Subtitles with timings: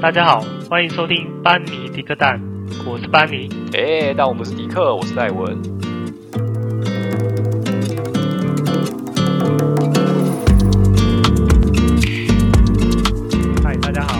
[0.00, 2.40] 大家好，欢迎收听班尼迪克蛋，
[2.86, 3.50] 我是班尼。
[3.74, 5.54] 哎，但我不是迪克，我是戴文。
[13.62, 14.14] 嗨，大家好。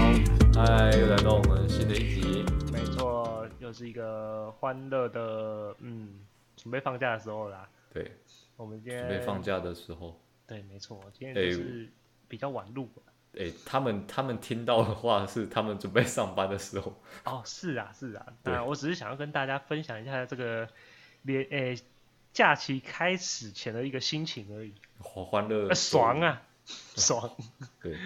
[0.54, 2.44] 嗨，又来到我们新的一集。
[2.70, 6.10] 没错，又是一个欢乐的，嗯，
[6.58, 7.66] 准备放假的时候啦。
[7.90, 8.12] 对，
[8.58, 10.20] 我们今天准备放假的时候。
[10.46, 11.88] 对，没错，今天就是
[12.28, 12.86] 比较晚录。
[13.06, 17.00] 哎、欸，他们他们听到的话是他们准备上班的时候。
[17.24, 18.26] 哦，是啊，是啊。
[18.42, 20.68] 那我只是想要跟大家分享一下这个
[21.22, 21.82] 连诶、欸、
[22.32, 24.74] 假期开始前的一个心情而已。
[24.98, 27.30] 好欢乐，爽啊， 爽。
[27.80, 27.96] 对，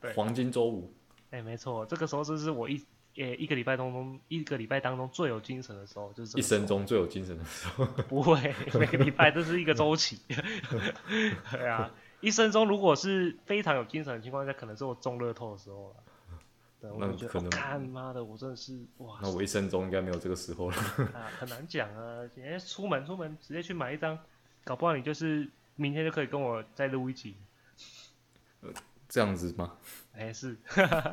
[0.00, 0.94] 对黄金周五。
[1.30, 2.78] 哎、欸，没错，这个时候就是我一
[3.16, 7.84] 诶、欸、一个礼拜当中一个礼拜当中最有精神的时候，就是一生中最有精神的时候。
[8.08, 10.22] 不会，每个礼拜都是一个周期。
[11.50, 11.90] 对啊。
[12.20, 15.96] 一生中，如果是非常有精神的情况下，可能是我中乐透的时候了。
[16.80, 19.18] 对，我就觉得，干妈的，我真的是哇！
[19.20, 20.76] 那我一生中应该没有这个时候了。
[21.12, 22.26] 啊，很难讲啊！
[22.34, 24.18] 今天出门出门直接去买一张，
[24.64, 27.36] 搞不好你就是明天就可以跟我再录一集。
[28.62, 28.70] 呃，
[29.08, 29.76] 这样子吗？
[30.14, 30.56] 哎、欸，是，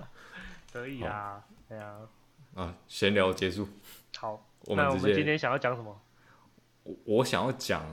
[0.71, 1.99] 可以啊，对啊。
[2.55, 3.67] 啊，闲聊结束。
[4.17, 6.01] 好，那我们今天想要讲什么？
[6.83, 7.85] 我我想要讲。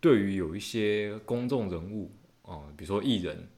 [0.00, 3.48] 对于有一些公众人物哦、呃，比如说艺人，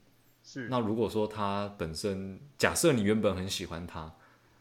[0.43, 4.11] 是那如果说他本身，假设你原本很喜欢他，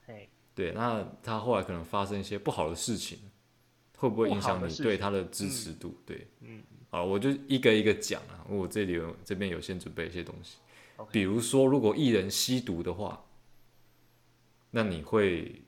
[0.07, 3.19] 嘿对，那他后来可能发生一些不好的事情，
[3.97, 5.89] 会不会影响你对他的支持度？
[5.89, 10.59] 嗯、对，嗯，好，我就一个一个讲啊，我这里有这边有先准备一些东西.
[11.11, 13.25] 比如说如果艺人吸毒的话，
[14.73, 15.63] 那你会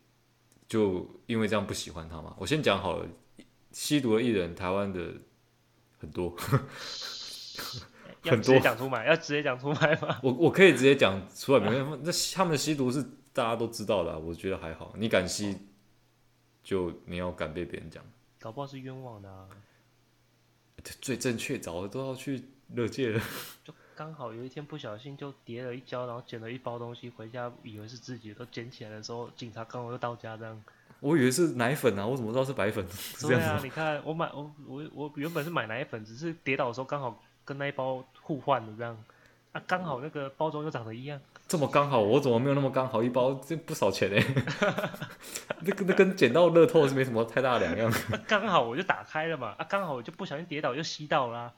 [0.68, 2.36] 就因为这样不喜欢他吗？
[2.38, 3.08] 我先讲好了，
[3.72, 5.14] 吸毒的艺人，台湾的。
[6.00, 6.30] 很多，
[8.22, 10.18] 很多讲出来，要直接讲出来吗？
[10.24, 12.00] 我我可以直接讲出来，没关系。
[12.02, 14.94] 那他们的吸毒是大家都知道的，我觉得还好。
[14.96, 15.56] 你敢吸，
[16.62, 18.02] 就你要敢被别人讲，
[18.40, 19.46] 搞不好是冤枉的啊。
[21.02, 22.42] 最正确，早都要去
[22.74, 23.20] 乐界了。
[23.62, 30.64] 就刚好有一天不小心就跌了一跤，然后捡了一包东西回家，以为是自己的，都捡起来的时候，警察刚好又到家这样。
[31.00, 32.86] 我以为是奶粉啊，我怎么知道是白粉？
[33.22, 38.96] 对啊，你看我买我我我原本是买奶粉，只是跌倒的时候刚好跟那一包互换的这样，
[39.52, 41.20] 啊，刚好那个包装又长得一样。
[41.48, 43.02] 这么刚好，我怎么没有那么刚好？
[43.02, 44.24] 一包这不少钱哎，
[45.62, 47.92] 那跟那跟捡到乐透是没什么太大两样。
[48.28, 51.52] 刚好我就打开了嘛，啊，刚好我就不小心跌倒又吸到啦，啊，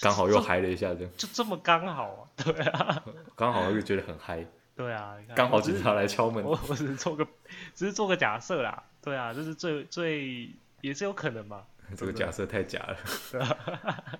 [0.00, 3.02] 刚好又嗨了一下这样，就这么刚好啊，对啊，
[3.34, 4.46] 刚好又觉得很嗨。
[4.74, 6.42] 对啊，刚好警察来敲门。
[6.42, 7.26] 我我只是做个，
[7.74, 8.82] 只是做个假设啦。
[9.00, 10.48] 对啊，这是最最
[10.80, 11.64] 也是有可能嘛。
[11.96, 12.96] 这个假设太假了。
[13.30, 13.56] 对啊。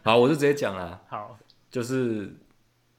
[0.02, 1.00] 好，我就直接讲了。
[1.08, 1.38] 好，
[1.70, 2.34] 就是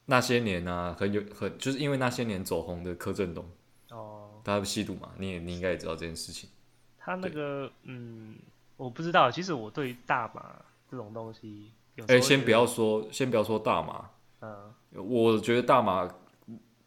[0.06, 3.48] 那些年啊，很有很就是因为那些年走红的柯震东。
[3.90, 4.40] 哦。
[4.42, 5.10] 他不吸毒嘛？
[5.18, 6.48] 你也你应该也知道这件事情。
[6.98, 8.36] 他那个嗯，
[8.76, 9.30] 我不知道。
[9.30, 10.56] 其实我对于大麻
[10.90, 11.70] 这种东西，
[12.08, 14.10] 哎，先不要说，先不要说大麻。
[14.40, 14.74] 嗯。
[14.92, 16.08] 我觉得大麻。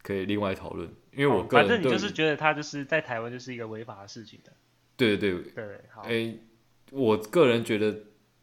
[0.07, 4.53] 可以另外讨论，因为我个人、哦、反正你就是觉得他就是在台湾就是一个违法的事情的。
[4.95, 6.03] 对对对对，好。
[6.03, 6.39] 哎、欸，
[6.91, 7.93] 我个人觉得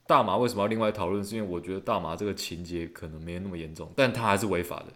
[0.07, 1.25] 大麻为什么要另外讨论？
[1.25, 4.87] 是因为我觉得大麻这个情节可能没有那么严重，但它还是违法的。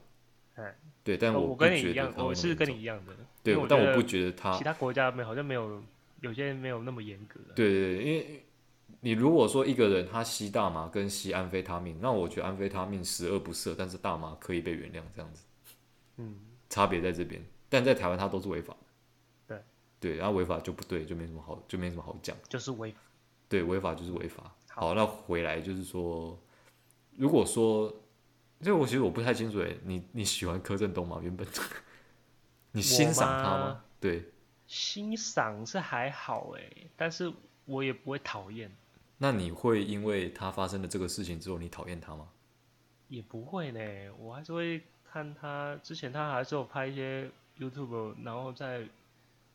[0.56, 3.14] 嗯、对，但我，我跟你一样，我是跟你一样的。
[3.42, 5.82] 对，但我不觉得他其他国家没好像没有
[6.20, 7.40] 有些人没有那么严格。
[7.56, 8.44] 对对对，因为
[9.00, 15.44] 你如果说一个人他吸大麻跟吸安非他命，那我觉得安非他命十恶不赦，但是大麻可以被原谅，这样子。
[16.18, 16.34] 嗯。
[16.68, 18.86] 差别在这边，但在台湾它都是违法的。
[19.46, 19.62] 对，
[19.98, 22.36] 对，然后违法就不对，就没什么好，就没什么好讲。
[22.48, 23.00] 就是违法。
[23.48, 24.54] 对，违法就是违法。
[24.68, 26.38] 好，那回来就是说，
[27.16, 27.92] 如果说，
[28.60, 31.18] 这我其实我不太清楚诶，你你喜欢柯震东吗？
[31.22, 31.46] 原本
[32.72, 33.58] 你欣赏他吗？
[33.68, 34.30] 吗对，
[34.66, 37.32] 欣赏是还好诶，但是
[37.64, 38.70] 我也不会讨厌。
[39.16, 42.28] 那你会因为他发生了这个事情之后，你讨厌他吗？
[43.08, 43.80] 也不会呢，
[44.18, 44.82] 我还是会。
[45.10, 48.86] 看他之前，他还是有拍一些 YouTube，然后在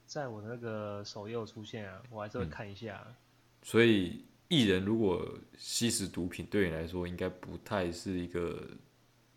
[0.05, 3.01] 在我的那个首页出现啊，我还是会看一下。
[3.07, 3.15] 嗯、
[3.61, 5.27] 所以艺人如果
[5.57, 8.61] 吸食毒品，对你来说应该不太是一个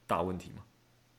[0.07, 0.65] 大问题吗？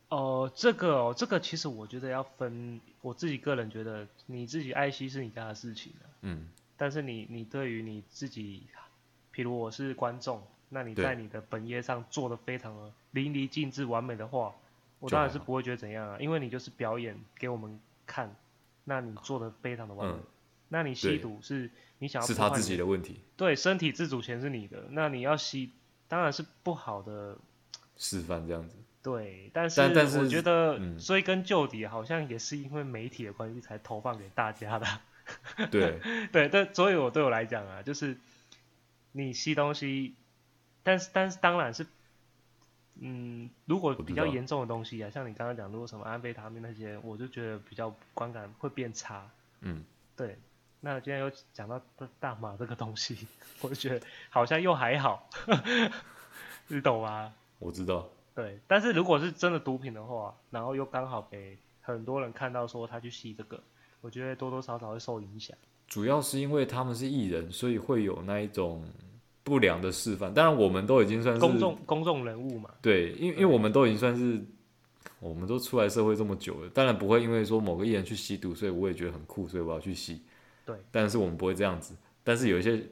[0.10, 6.50] 哦、呃，这个哦，这个其实我觉得要分，我自己个人觉得，你自己爱惜是你家的事情、啊、嗯。
[6.76, 8.64] 但是你你对于你自己，
[9.34, 14.54] 譬如我是观众，那你在你的本业上做的非常的淋漓尽致、完美的话。
[15.00, 18.36] 我当然是不会觉得怎样啊，因为你就是表演给我们看，
[18.84, 20.16] 那你做的非常的完美。
[20.16, 20.24] 嗯、
[20.70, 25.72] 那你吸毒是你想要你是他自己的问题，对，身体自主权是你的，那你要吸
[26.08, 27.38] 当然是不好的
[27.96, 28.76] 示范这样子。
[29.04, 34.86] 对，但是但是我觉得追根究底，好像也是因为媒体的关系才投放给大家的。
[35.70, 36.00] 对
[36.32, 38.18] 对，但所以我对我来讲啊，就是
[39.14, 40.16] 你吸东西，
[40.84, 41.86] 但是但是当然是，
[43.00, 49.30] 嗯，如果比较严重的东西啊，像你刚刚讲，如果什么安非他命那些，我就觉得比较观感会变差。
[49.62, 49.84] 嗯，
[50.16, 50.38] 对。
[50.80, 51.82] 那今天又讲到
[52.20, 53.28] 大麻这个东西，
[53.62, 55.28] 我就觉得好像又还好，
[56.68, 57.34] 你懂吗？
[57.60, 58.08] 我知道。
[58.36, 63.62] 对，但是如果是真的毒品的话，然后又刚好给很多人看到说他去吸这个。
[64.02, 65.58] 我觉得多多少少会受影响，
[65.88, 68.88] 主要是因为他们是艺人，所以会有那一种
[69.48, 70.34] 不良的示范。
[70.34, 72.70] 当然，我们都已经算是公众公众人物嘛。
[72.82, 74.44] 对，因为因为我们都已经算是，
[75.22, 80.22] 我们都出来社会这么久了，当然不会因为说某个艺人去吸毒，所以我也觉得很酷，所以我要去吸。
[80.66, 81.96] 对，但是我们不会这样子。
[82.26, 82.84] 但是有一些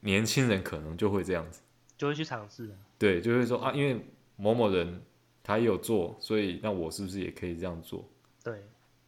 [0.00, 1.60] 年轻人可能就会这样子，
[1.96, 2.68] 就会去尝试。
[2.98, 4.04] 对，就会说啊，因为
[4.34, 5.00] 某某人
[5.44, 8.04] 他也有做，所以那我是不是也可以这样做？
[8.42, 8.54] 对。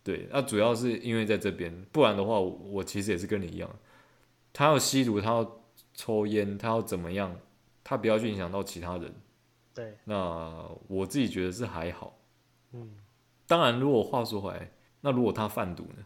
[0.04, 3.70] 对，那主要是因为在这边，不然的话我，我其实也是跟你一样，
[4.52, 5.61] 他要吸毒，他要
[5.94, 7.36] 抽烟，他要怎么样，
[7.82, 9.12] 他不要去影响到其他人。
[9.74, 12.18] 对，那我自己觉得是还好。
[12.72, 12.94] 嗯，
[13.46, 16.04] 当然，如果话说回来，那如果他贩毒呢？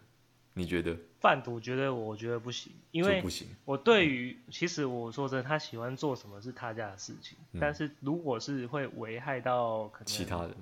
[0.55, 0.97] 你觉得？
[1.21, 3.49] 贩毒，觉得我觉得不行，因为不行。
[3.65, 10.55] 我对于其实我说真的，他喜欢做什么是他家的事情，嗯、但是如果是会危害到可能其他人。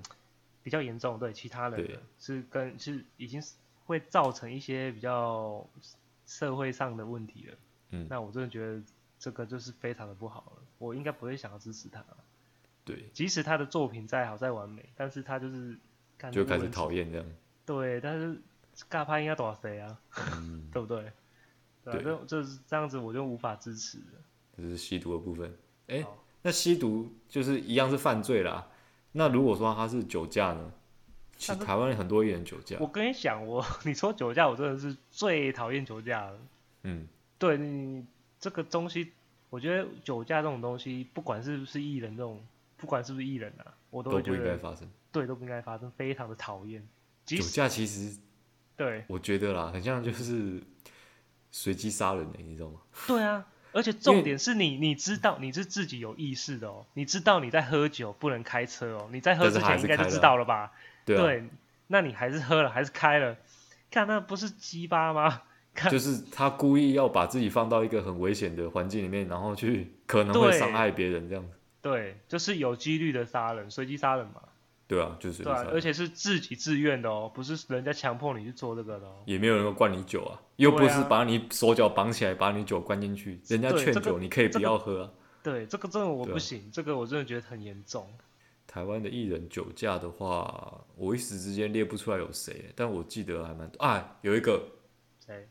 [0.63, 3.39] 比较严重，对其他人是跟是已经
[3.85, 5.63] 会造成一些比较
[6.25, 7.57] 社会上的问题了。
[7.91, 8.81] 嗯，那我真的觉得
[9.25, 10.61] 这个就是非常的不好了。
[10.77, 12.05] 我应该不会想要支持他。
[12.83, 15.75] 对，即使他的作品再好再完美，但是他就是
[16.31, 17.25] 就开始讨厌这样。
[17.65, 18.39] 对，但是
[18.87, 19.99] 尬拍应该多少谁啊？
[20.33, 21.11] 嗯， 对不对？
[21.83, 24.21] 对，这就是这样子，我就无法支持了。
[24.55, 25.51] 这是吸毒的部分。
[25.87, 26.05] 哎，
[26.43, 28.67] 那吸毒就是一样是犯罪啦。
[29.13, 30.71] 那如果说他是酒驾呢？
[31.37, 32.77] 其实台湾很多艺人酒驾。
[32.79, 36.39] 我跟你讲，我 你说酒驾，我真的是最讨厌酒驾了。
[36.83, 37.07] 嗯，
[37.39, 38.05] 对你
[38.39, 39.11] 这个东西，
[39.49, 42.43] 我觉得酒驾这种东西，不管是不是艺人这种，
[42.77, 44.89] 不管是不是艺人啊，我都会觉得都不应该发生。
[45.11, 46.85] 对，都不应该发生，非常的讨厌。
[47.25, 48.17] 酒驾其实，
[48.75, 50.61] 对，我觉得啦，很像就是
[51.51, 52.79] 随机杀人的，你知道吗？
[53.07, 53.45] 对啊。
[53.71, 60.71] 而且重点是你，你知道你是自己有意识的哦，你知道你在喝酒不能开车哦，你在喝之前应该就知道了吧？
[61.03, 61.43] 对，啊、对，
[61.87, 63.35] 那你还是喝了，还是开了，
[63.91, 65.41] 看那不是鸡巴吗？
[65.91, 71.51] 就是他故意要把自己放到一个很危险的环境里面，然后去可能会伤害别人这样子。
[71.81, 74.41] 对，就是有几率的杀人，随机杀人嘛。
[74.87, 79.15] 对啊，就是对啊，而且是自己自愿的哦，不是人家强迫你去做这个的哦。
[79.25, 85.11] 也没有人会灌你酒啊，又不是把你手脚绑起来，把你酒灌进去，人家劝酒，你可以不要喝啊。
[85.41, 88.07] 对，这个真的我不行，啊、这个我真的觉得很严重。
[88.67, 94.61] 台湾的艺人酒驾的话，我一时之间列不出来有谁，但我记得还蛮多啊，有一个
[95.25, 95.47] 谁？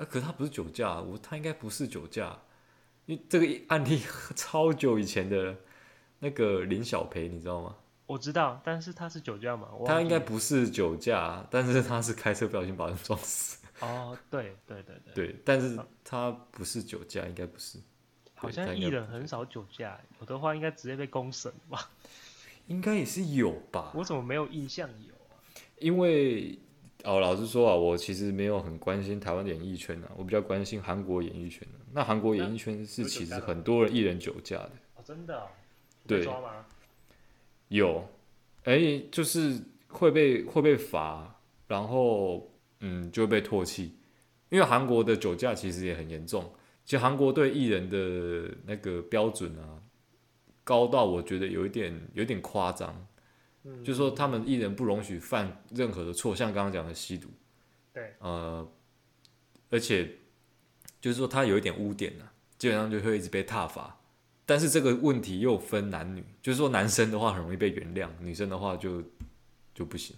[0.00, 2.40] 啊，可是他不是酒驾，我他应该不是酒驾，
[3.04, 4.00] 因为这个案例
[4.34, 5.54] 超久以前的，
[6.20, 7.76] 那个林小培，你知道吗？
[8.06, 9.68] 我知道，但是他是酒驾嘛？
[9.84, 13.58] 他应该不是酒驾，但是他是开车不小心把人撞死。
[13.80, 15.14] 哦，对对对对。
[15.14, 17.78] 对，但是他不是酒驾，应该不是。
[18.34, 21.90] 好像艺人很少酒驾，有的话应该直接被公审吧？
[22.68, 23.92] 应该也是有吧？
[23.94, 25.36] 我怎么没有印象有啊？
[25.78, 26.58] 因为
[27.04, 31.66] 哦，老实说啊，我其实没有很关心台湾演艺圈啊，我比较关心韩国演艺圈。
[31.92, 34.72] 那韩国演艺圈是其实很多人艺人酒驾的。
[34.96, 35.46] 哦，真的？
[36.06, 36.26] 对。
[37.68, 38.04] 有，
[38.64, 41.36] 哎、欸，就是会被会被罚，
[41.68, 43.94] 然后嗯就会被唾弃，
[44.48, 46.52] 因为韩国的酒驾其实也很严重，
[46.84, 49.78] 其实韩国对艺人的那个标准啊，
[50.64, 53.06] 高到我觉得有一点有一点夸张，
[53.64, 57.28] 嗯，就是说他们艺人不容许犯任何的错，像刚刚讲的吸毒，
[57.92, 58.66] 对，呃，
[59.68, 60.16] 而且
[61.00, 63.98] 就是说他有一点污点啊，基本上就会一直被踏伐。
[64.46, 69.02] 但是这个问题又分男女，就是说男生的话很容易被原谅，女生的话就
[69.72, 70.16] 就不行。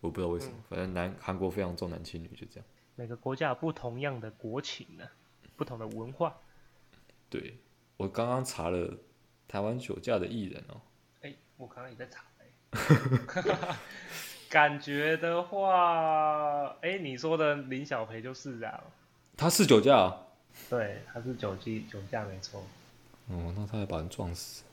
[0.00, 2.66] 我不知道为什么，嗯、反正南韩国非常重男轻女，就这样。
[2.96, 5.12] 每个国家有不同样的国情呢、啊，
[5.56, 6.36] 不同的文化。
[7.30, 7.58] 对，
[7.96, 8.98] 我刚刚查了
[9.46, 10.82] 台湾酒驾的艺人哦、喔。
[11.22, 12.39] 哎、欸，我刚刚也在查、欸。
[14.48, 18.80] 感觉的话，哎、欸，你说的林小培就是这样。
[19.36, 20.16] 他是酒驾、啊。
[20.68, 22.64] 对，他是酒驾，酒驾没错。
[23.28, 24.64] 哦，那他还把人撞死。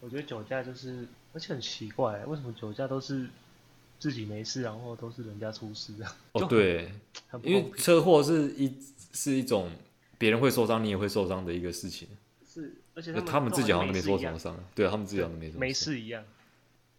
[0.00, 3.28] 我觉得酒驾就是，而且很奇怪，为什么酒驾都是
[3.98, 6.16] 自己没事，然后都是人家出事啊？
[6.32, 6.90] 哦，对，
[7.42, 8.74] 因为车祸是一
[9.12, 9.70] 是一种
[10.18, 12.08] 别人会受伤，你也会受伤的一个事情。
[12.52, 15.60] 是，而且他们自己好像没受什么伤，对啊，他们自己好像没什么。
[15.60, 16.24] 没事一样。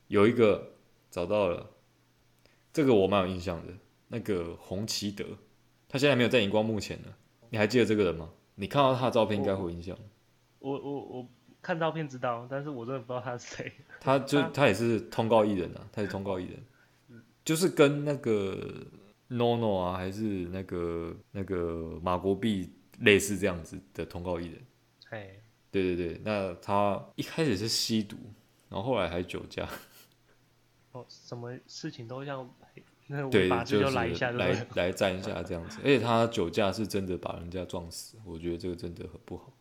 [0.07, 0.73] 有一个
[1.09, 1.69] 找到了，
[2.71, 3.73] 这个我蛮有印象的，
[4.07, 5.25] 那个洪奇德，
[5.87, 7.15] 他现在没有在荧光幕前了，
[7.49, 8.29] 你还记得这个人吗？
[8.55, 9.97] 你看到他的照片应该会有印象。
[10.59, 11.27] 我我我
[11.61, 13.71] 看照片知道，但是我真的不知道他是谁。
[13.99, 18.85] 他就他，也是通告艺人啊，他是通告艺人，就是跟那个
[19.29, 22.69] NONO 啊，还是那个那个马国碧
[22.99, 24.61] 类似这样子的通告艺人。
[25.09, 25.29] 哎，
[25.71, 28.17] 对对对，那他一开始是吸毒，
[28.69, 29.67] 然后后来还酒驾。
[30.93, 32.49] 哦，什么事情都像
[33.07, 39.51] 那个对，就来一下就是来来站一下这样子，而且他酒驾是真的把人家撞死，我觉得这个真的很不好，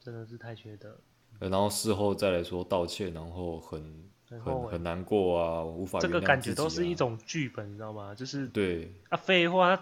[0.00, 0.96] 真的是太缺德。
[1.40, 8.14] 然后事后再来说道歉，然后很很很难过啊，无法、啊、这个感觉都是一种剧本，你知道吗？
[8.14, 9.78] 就是对啊，废话，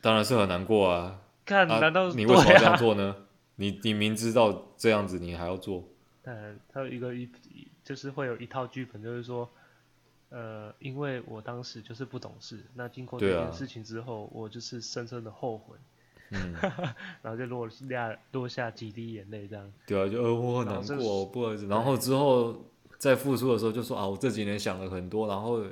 [0.00, 1.20] 当然是很难过啊。
[1.44, 3.08] 看，难道、啊、你为什么要这样做呢？
[3.08, 3.26] 啊、
[3.56, 5.82] 你你明知道这样子，你还要做？
[6.22, 7.28] 嗯，他有一个一
[7.82, 9.50] 就是会有一套剧本，就是说。
[10.34, 15.76] 呃，因为我当时就是不懂事，那经过这件事情之后，啊、我就是深深的后悔，
[16.30, 16.54] 嗯，
[17.20, 19.70] 然后就落下落下几滴眼泪，这样。
[19.86, 21.66] 对啊，就呃我很难过，不好意思。
[21.66, 22.64] 然后之后
[22.96, 25.62] 在复出的时候就说啊，我这几年想了很多，然后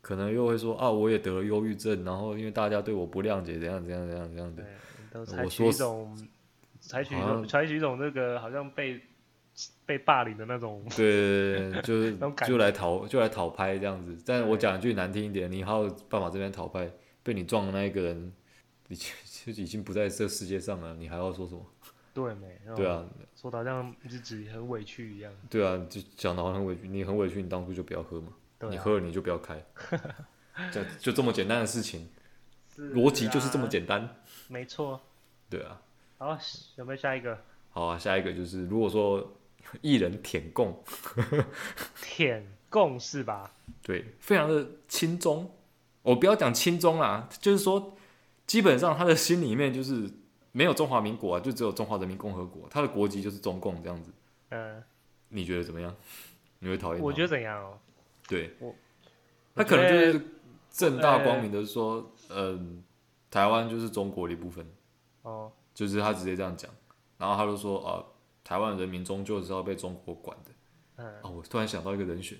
[0.00, 4.64] 可能又会说啊，我也得了忧郁症，然后因为大家对我不谅解，怎样怎样怎样怎样的。
[5.12, 6.28] 都采取一种，
[6.80, 9.00] 采取一种，采取一种那个好像被。
[9.84, 14.16] 被霸凌的那种，对，就 是就来讨就来讨拍这样子。
[14.26, 16.90] 但是我讲一句难听一点，你还有办法这边讨拍，
[17.22, 18.32] 被你撞的那一个人，
[18.88, 19.12] 已经
[19.54, 21.64] 就已经不在这世界上了，你还要说什么？
[22.14, 22.60] 对没？
[22.76, 25.32] 对啊，说的好像自己很委屈一样。
[25.48, 28.32] 对啊，就讲的好像很委屈，你很委屈，你当初就不要喝嘛，
[28.70, 29.64] 你喝了你就不要开，
[30.70, 32.08] 就就这么简单的事情，
[32.76, 34.16] 逻辑就是这么简单。
[34.48, 35.00] 没错。
[35.48, 35.80] 对啊。
[36.18, 36.36] 好，
[36.76, 37.38] 有没有下一个？
[37.70, 39.34] 好啊，下一个就是如果说。
[39.82, 40.82] 艺人舔共，
[42.02, 43.52] 舔共是吧？
[43.82, 45.50] 对，非常的亲中。
[46.02, 47.96] 我不要讲亲中啦，就是说，
[48.46, 50.10] 基本上他的心里面就是
[50.52, 54.10] 没有中华民国啊，就只有中华人民共和国，他的国籍就是中共这样子。
[54.50, 54.82] 嗯，
[55.28, 55.94] 你觉得怎么样？
[56.60, 57.02] 你会讨厌？
[57.02, 57.78] 我觉得怎样哦？
[58.26, 58.74] 对，我
[59.54, 60.26] 他可能就是
[60.70, 62.82] 正大光明的说，嗯，
[63.30, 64.66] 台湾就是中国的一部分。
[65.22, 66.70] 哦，就是他直接这样讲，
[67.18, 68.04] 然后他就说啊。
[68.48, 70.50] 台湾人民终究是要被中国管的。
[70.96, 71.20] 嗯。
[71.20, 72.38] 哦，我突然想到一个人选，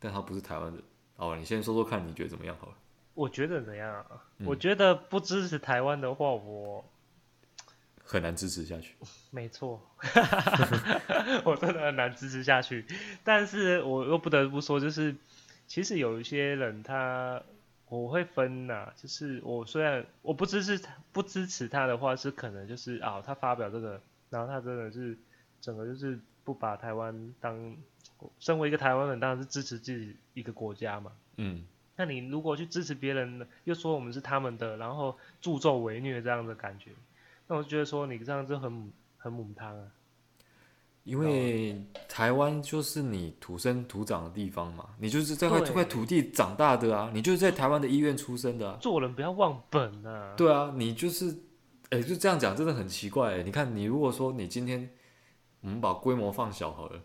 [0.00, 0.82] 但他不是台湾人。
[1.14, 2.56] 哦，你先说说看，你觉得怎么样？
[2.60, 2.74] 好了。
[3.14, 4.24] 我觉得怎样啊？
[4.38, 6.84] 嗯、我觉得不支持台湾的话，我
[8.02, 8.96] 很难支持下去。
[9.30, 9.80] 没错，
[11.46, 12.84] 我真的很难支持下去。
[13.22, 15.14] 但是我又不得不说，就是
[15.68, 17.40] 其实有一些人他，
[17.88, 18.92] 我会分呐、啊。
[18.96, 24.02] 就是我虽然我不支持不支持他的话，是可能就是啊、哦，他发表这个。
[24.32, 25.16] 然后他真的是
[25.60, 27.76] 整个就是不把台湾当，
[28.38, 31.12] 身为一个台湾人，当然是支持自己一个国家嘛。
[31.36, 31.62] 嗯。
[31.94, 36.92] 那你如果去支持别人，又说我们是他们的，然后助纣为虐这样的感觉，
[37.46, 39.86] 那我就觉得说你这样就很很母汤啊。
[41.04, 48.78] 因为台湾就是你土生土长的地方嘛，你就是在这块土地长大的啊，你就是在台湾的医院出生的啊。
[48.80, 50.32] 做人不要忘本啊。
[50.38, 51.36] 对啊，你就是。
[51.92, 53.42] 哎、欸，就这样讲真的很奇怪哎！
[53.42, 54.88] 你看，你如果说你今天，
[55.60, 56.98] 我们把规模放小好了，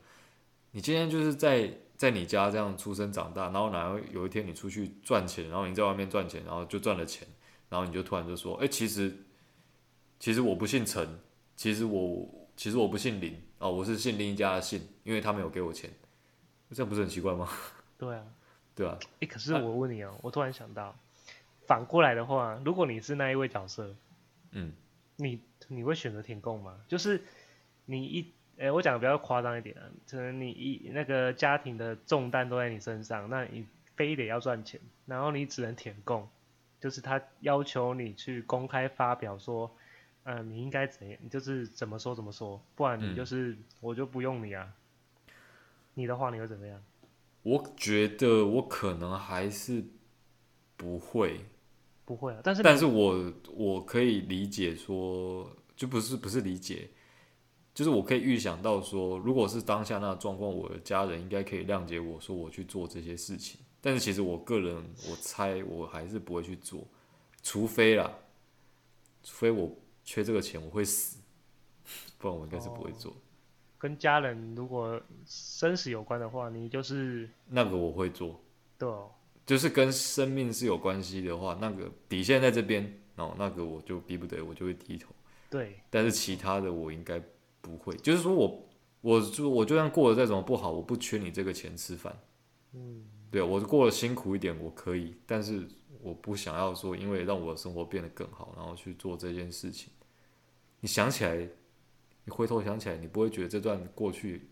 [0.72, 7.28] 你今天就是在在你家这样出生长大，然后然后有一天你出去赚钱，然后你在外面赚钱，然后就赚了钱，
[7.68, 9.14] 然后你就突然就说，哎、欸，其实
[10.22, 11.20] 其实我不姓陈，
[11.58, 15.92] 其实我其实我不姓林哦，我是姓另一家的姓，因为他没有给我钱，
[16.72, 17.50] 这样不是很奇怪吗？
[18.00, 18.24] 对啊，
[18.74, 18.98] 对啊。
[19.02, 20.98] 哎、欸，可是我问你哦、喔，啊、我突然想到，
[21.66, 23.94] 反过来的话，如果你是那一位角色。
[24.52, 24.74] 嗯，
[25.16, 26.80] 你你会选择填供吗？
[26.88, 27.22] 就是
[27.86, 28.22] 你一，
[28.58, 36.28] 哎、欸，我讲的比较夸张一点啊，可能你一那个家庭的重担都在你身上，那你非得要赚钱，然后你只能填供，
[36.80, 39.72] 就是他要求你去公开发表说，
[40.24, 44.74] 嗯、呃，你应该怎样，就是怎么说怎么说，不然你就是、嗯、我就不用你啊。
[45.94, 46.84] 你的话你会怎么样？
[47.42, 49.84] 我觉得我可能还是
[50.76, 51.46] 不会。
[52.08, 56.90] 不会啊，但是但是我我可以理解说，就不是不是理解，
[57.74, 63.60] 就是我可以预想到说，如果是当下那个状况，我的家人应该可以谅解我说我去做这些事情。
[63.82, 64.74] 但是其实我个人，
[65.10, 66.88] 我猜我还是不会去做，
[67.44, 68.10] 除非啦，
[69.22, 69.70] 除非我
[70.06, 71.20] 缺这个钱，我会死，
[72.18, 73.12] 不然我应该是不会做。
[73.12, 73.16] 哦，
[73.78, 78.40] 跟家人如果生死有关的话，你就是那个我会做，
[78.78, 79.12] 对哦。
[79.48, 85.16] 就是跟生命是有关系的话，那个底线在这边，哦，那个我就逼不得，我就会低头。
[85.50, 85.80] 对。
[85.90, 87.20] 但是其他的我应该
[87.62, 92.20] 不会，就是说我，我就我就算过得再怎么不好，我不缺你这个钱吃饭。
[92.74, 95.66] 嗯，对我过得辛苦一点我可以，但是
[96.02, 99.90] 我不想要说因为让我的生活变得更好，然后去做这件事情。
[100.82, 101.38] 你想起来，
[102.26, 104.50] 你回头想起来，你不会觉得这段过去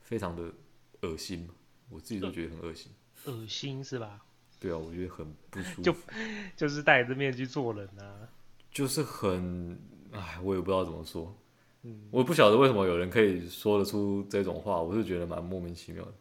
[0.00, 0.54] 非常的
[1.00, 1.54] 恶心吗？
[1.88, 2.92] 我自己都觉得很恶心。
[3.26, 4.20] 恶心是吧？
[4.58, 5.82] 对啊，我觉得很不舒服。
[5.82, 5.94] 就
[6.56, 8.28] 就是戴着面具做人啊。
[8.70, 9.78] 就是很，
[10.12, 11.36] 哎，我也不知道怎么说。
[11.82, 16.12] 嗯，我不晓得为什么有人可以说得出这种话，我是觉得蛮莫名其妙的。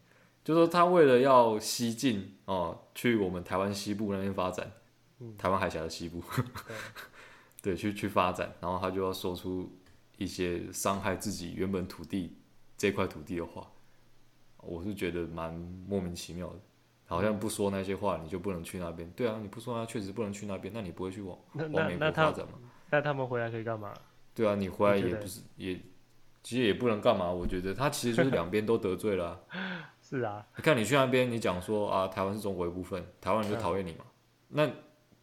[0.44, 4.72] 就说他为了要西进哦，去我们台湾西部那边发展，
[5.20, 6.24] 嗯、台湾海峡的西部，
[6.66, 6.76] 对，
[7.76, 9.70] 对，去去发展，然后他就要说出
[10.18, 12.38] 一些伤害自己原本土地
[12.78, 13.70] 这块土地的话，
[14.62, 15.54] 我是觉得蛮
[15.88, 16.60] 莫名其妙的。
[17.10, 19.10] 好像不说那些话，你就不能去那边。
[19.16, 20.72] 对啊，你不说，他确实不能去那边。
[20.72, 22.60] 那你不会去往往美国发展吗？
[22.92, 23.92] 那他们回来可以干嘛？
[24.36, 25.74] 对啊，你回来也不是也，
[26.44, 27.32] 其实也不能干嘛。
[27.32, 29.90] 我觉得他其实就是两边都得罪了啊。
[30.08, 34.06] 是啊，你看你去那边，你讲说啊，台湾是中国一部分，台湾人就讨厌你嘛。
[34.50, 34.70] 那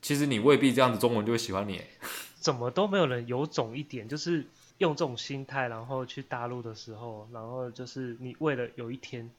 [0.02, 1.80] 其实你未必这样子，中国人就会喜欢你。
[2.34, 4.44] 怎么都没有人有种一点，就是
[4.78, 9.30] 用这种心态，然后去大陆的时候，然后就是你为了有一天。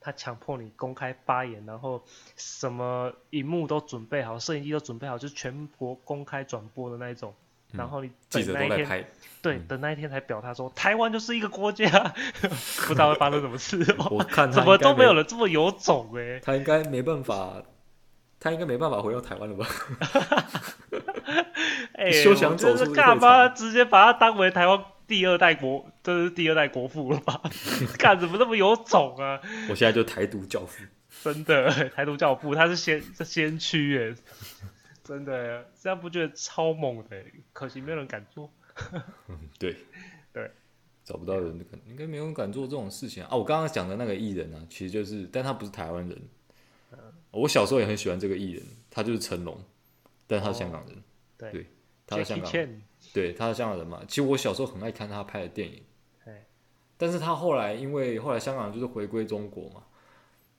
[0.00, 2.02] 他强迫你公开发言，然后
[2.36, 7.34] 什么荧幕都准备好，摄影机都准备好，就是全国公开转播的那一种。
[7.70, 9.06] 然后你等那一天，
[9.42, 11.86] 对，嗯、等那一天才表态说台湾就是一个国家，
[12.88, 13.94] 不知道会发生什么事。
[14.10, 16.40] 我看怎么都没有人这么有种哎、欸。
[16.42, 17.62] 他应该没办法，
[18.40, 19.66] 他应该没办法回到台湾了吧？
[21.92, 23.48] 哎、欸， 休想走出干嘛？
[23.50, 24.82] 直接把他当为台湾。
[25.08, 27.40] 第二代国，这是第二代国父了吧？
[27.98, 29.40] 看怎么那么有种啊？
[29.70, 30.84] 我现在就台独教父，
[31.24, 34.14] 真的台独教父，他是先先驱耶，
[35.02, 37.24] 真的，这样不觉得超猛的？
[37.54, 38.52] 可惜没有人敢做。
[39.28, 39.74] 嗯，对
[40.32, 40.50] 对，
[41.02, 43.28] 找不到人，应该没有人敢做这种事情啊！
[43.30, 46.18] 啊我刚刚讲的那个艺人呢、啊，其实就是，但他不是台湾人。
[46.92, 46.98] 嗯、
[47.30, 49.58] 我小时候也很喜欢这个艺人，他就是成龙，
[50.26, 50.94] 但他是香港人。
[50.94, 51.02] 哦、
[51.38, 51.66] 对，对，
[52.06, 52.82] 他是香港人。
[53.12, 54.02] 对，他是香港人嘛。
[54.06, 55.82] 其实我小时候很爱看他拍的电影，
[57.00, 59.84] 但是他后来因为后来香港就是回归中国嘛，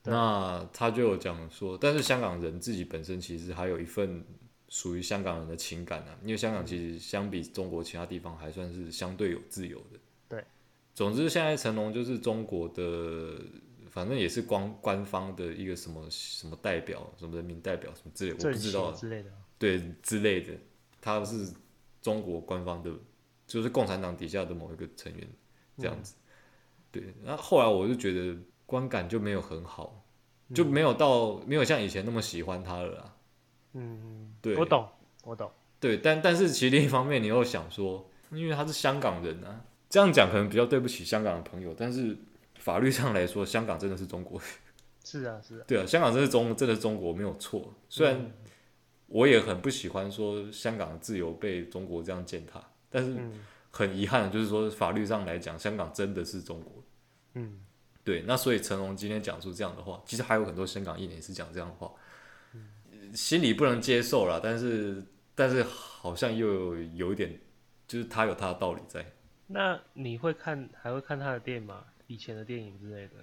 [0.04, 4.24] 那他就有讲说，但是香港人自己本身其实还有一份
[4.70, 9.98] 属于香港人的情感啊，因为香港其实相比中国其他地方还算是相对有自由的。
[10.30, 10.44] 对，
[10.94, 13.38] 总之现在成龙就是中国的，
[13.90, 20.54] 反正也是官官方的一个什么什么代表，什么人民代表什么之类，我不知道之类的，对之类的，
[21.02, 21.52] 他是。
[22.00, 22.90] 中国官方的，
[23.46, 25.28] 就是共产党底下的某一个成员，
[25.76, 26.14] 这样子。
[26.16, 26.22] 嗯、
[26.92, 28.36] 对，那后来我就觉得
[28.66, 30.04] 观感就没有很好，
[30.48, 33.14] 嗯、就没有到没有像以前那么喜欢他了啦。
[33.74, 34.88] 嗯，对，我懂，
[35.24, 35.50] 我懂。
[35.78, 42.16] 对，但但是其实另一方面，你又想说，因为他是香港人啊，这样讲可能比较对不起香港的朋友，但是
[42.58, 44.40] 法律上来说，香港真的是中国。
[45.04, 45.64] 是啊，是啊。
[45.66, 48.32] 对啊，香港真的是中，真的是中国没有错，虽然、嗯。
[49.10, 53.18] 我也很不喜欢说香港的自由被中国这样践踏，但是
[53.68, 56.72] 很遗憾的就是说法律上来讲，香港真的是中国。
[57.34, 57.60] 嗯，
[58.04, 58.22] 对。
[58.24, 61.92] 那所以成龙今天讲出这样的话，其实还有很多香港艺人也是讲这样的话，
[63.12, 65.02] 心里不能接受啦，但是
[65.34, 67.36] 但是好像又有，有一点，
[67.88, 69.04] 就是他有他的道理在。
[69.48, 71.84] 那你会看还会看他的电影吗？
[72.06, 73.14] 以前的电影之类的？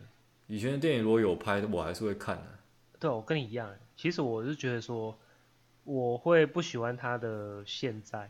[0.47, 2.59] 以前的电影如果有拍，我还是会看的。
[2.99, 5.17] 对，我跟你一样，其实我是觉得说。
[5.87, 8.29] 我会不喜欢他的现在，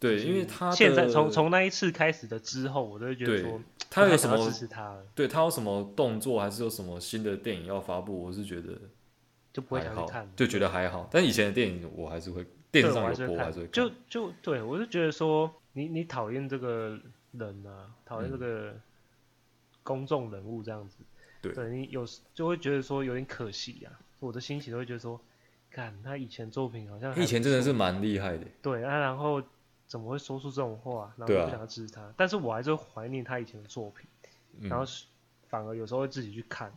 [0.00, 8.76] 对，因为他现在从从那一次开始的之后，我都会觉得说他有什么支持他，对他有什么动作，还是有什么新的电影要发布，我是觉得
[9.52, 11.08] 就不会想去看，就觉得还好。
[11.12, 13.70] 但以前的电影我还是会电视上有播，还是会看。
[13.70, 16.98] 就就对我就觉得说，你你讨厌这个
[17.30, 18.74] 人啊，讨厌这个
[19.84, 20.96] 公众人物这样子，
[21.40, 25.20] 对，对你有就会觉得说有点可惜啊，我的心情都会觉得说。
[25.70, 28.44] 看他以前作品好像以前真的是蛮厉害的。
[28.60, 29.42] 对啊，然后
[29.86, 31.12] 怎么会说出这种话？
[31.16, 34.06] 然后不想要支持他，啊、但是我还是会怀念他以前的作品，
[34.58, 34.84] 嗯、然后
[35.48, 36.72] 反而有时候会自己去看。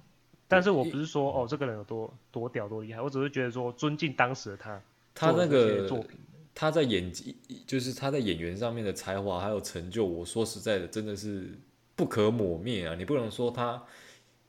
[0.48, 4.82] 但是我不是说哦，这个人有多多屌多厉害，我只是觉得说尊敬当时的他。
[5.16, 6.20] 他那个作品，
[6.54, 11.58] 他在演技，就是他在演员上面的才华还有成就，我说实在的，真的是
[11.96, 12.96] 不可磨灭啊！
[12.96, 13.84] 你不能说他，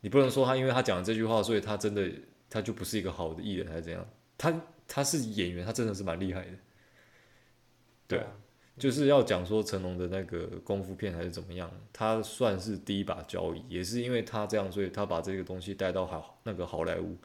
[0.00, 2.10] 你不能说他，因为他讲了这句话，所以他真的
[2.48, 4.06] 他就不是一个好的艺人，还是怎样？
[4.36, 6.52] 他他是演员，他真的是蛮厉害的。
[8.06, 8.26] 对，啊，
[8.76, 17.16] 就是要讲说成龙的那个功夫片还是怎么样，他算是第一把交椅，也是因为他这样，所以他把这个东西带到好那个好莱坞，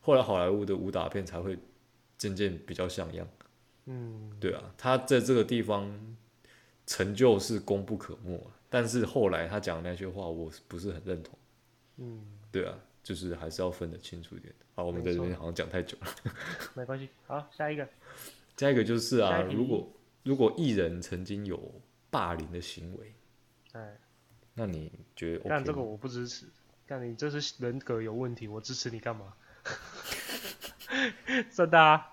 [0.00, 1.58] 后来好莱坞的武打片才会
[2.16, 3.28] 渐渐比较像样。
[3.86, 6.16] 嗯，对啊，他在这个地方
[6.86, 11.38] 成就是功不可没，但是后来他讲的那些话，我不是很认同。
[11.98, 12.78] 嗯，对啊。
[13.02, 14.54] 就是还是要分得清楚一点。
[14.74, 16.06] 好，我们在这边好像讲太久了。
[16.74, 17.88] 没关系，好，下一个。
[18.56, 19.90] 下一个就是啊，如果
[20.22, 23.12] 如果艺人曾经有霸凌的行为，
[23.72, 23.98] 哎，
[24.54, 25.48] 那你觉得、OK？
[25.48, 26.46] 但这个我不支持。
[26.86, 29.32] 但你这是人格有问题，我支持你干嘛？
[31.50, 32.12] 真的啊，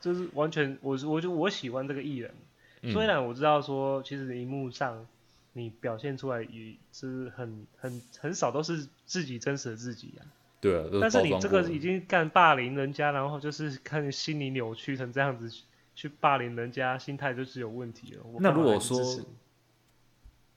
[0.00, 2.34] 就是完全，我我就我喜欢这个艺人。
[2.82, 5.06] 嗯、虽然我知道说，其实荧幕上
[5.52, 10.22] 你表现出来也是很很很少都是自己真实的自己啊。
[10.60, 10.86] 对啊。
[11.00, 15.50] 但是你这个已经干霸凌人家，然后就是看心理扭曲成这样子
[15.94, 18.24] 去霸凌人家，心态就是有问题了。
[18.40, 18.98] 那如果说，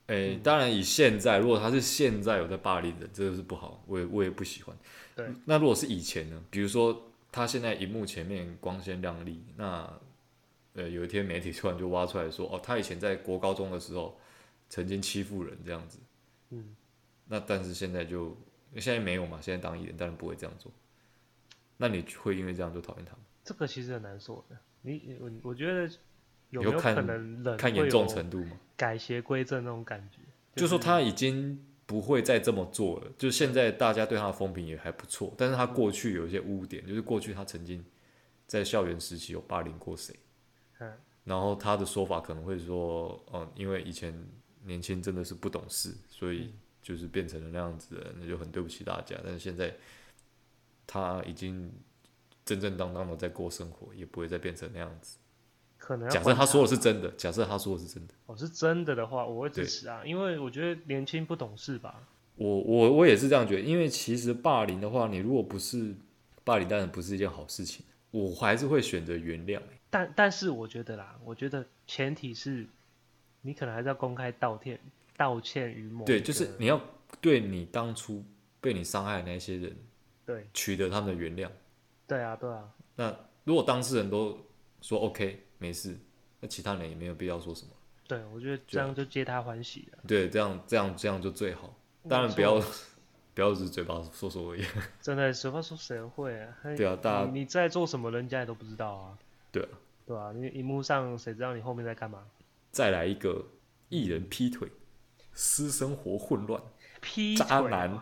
[0.07, 4.75] 哎、当然以现在，如果他是现在有在霸凌人，这个是不好，我也我也不喜欢。
[5.15, 5.27] 对。
[5.45, 6.43] 那如果是以前呢？
[6.49, 9.91] 比如说他现在荧幕前面光鲜亮丽，那。
[10.73, 14.17] 呃，有一天媒体突然就挖出来说，哦，他以前在国高中的时候
[14.71, 15.99] 曾经欺负人这样子，
[16.51, 16.73] 嗯，
[17.25, 18.37] 那但是现在就
[18.77, 20.71] 现在没有嘛，现在当艺人当然不会这样做，
[21.75, 23.19] 那你会因为这样就讨厌他吗？
[23.43, 25.93] 这个其实很难说的，你我我觉得
[26.51, 28.57] 有没有可能人看严重程度吗？
[28.77, 30.19] 改邪归正那种感觉，
[30.55, 37.83] 就是、就说他已经不会再这么做了，就现在大家对他的风评也还不错，但是他过去有一些污点，就是过去他曾经
[38.47, 40.15] 在校园时期有霸凌过谁。
[41.23, 44.11] 然后他的说法可能会说，嗯，因为以前
[44.65, 49.15] 年轻真的是不懂事，所以就是变成了那样子的，那就很对不起大家。
[49.23, 49.75] 但是现在
[50.85, 51.71] 他已经
[52.45, 55.17] 正正当当的在过生活，也不会再变成那样子。
[55.77, 62.07] 可能假设他说的是真的，假设他说的是真的，哦，是真的的话，我会支持啊，因为我觉得年轻不懂事吧。
[62.35, 65.95] 我我我也是这样觉得，因为其实霸凌的话，你如果不是
[66.43, 69.59] 霸凌，当然不是一件好事情，我还是会选择原谅。
[69.89, 72.65] 但但是我觉得啦，我觉得前提是，
[73.41, 74.79] 你可能还是要公开道歉，
[75.17, 76.05] 道歉于某。
[76.05, 76.79] 对，就是你要
[77.19, 78.23] 对你当初
[78.59, 79.75] 被你伤害的那些人，
[80.25, 81.49] 对，取得他们的原谅。
[82.07, 82.71] 对啊，对啊。
[82.95, 84.37] 那如果当事人都
[84.81, 85.97] 说 OK 没事，
[86.39, 87.71] 那其他人也没有必要说什么。
[88.07, 89.99] 对，我觉得这样就皆大欢喜了。
[90.07, 91.73] 对，这样这样这样就最好。
[92.09, 92.61] 当然不要
[93.33, 94.63] 不要只是嘴巴说说而已。
[95.01, 96.57] 真的，嘴巴说谁会啊？
[96.75, 99.17] 对啊，大家你，你在做什么，人家也都不知道啊。
[99.51, 99.69] 对啊，
[100.05, 102.23] 对啊，因为荧幕上谁知道你后面在干嘛？
[102.71, 103.45] 再来一个
[103.89, 104.71] 艺人劈腿，
[105.33, 106.61] 私生活混乱，
[107.01, 107.99] 劈渣男，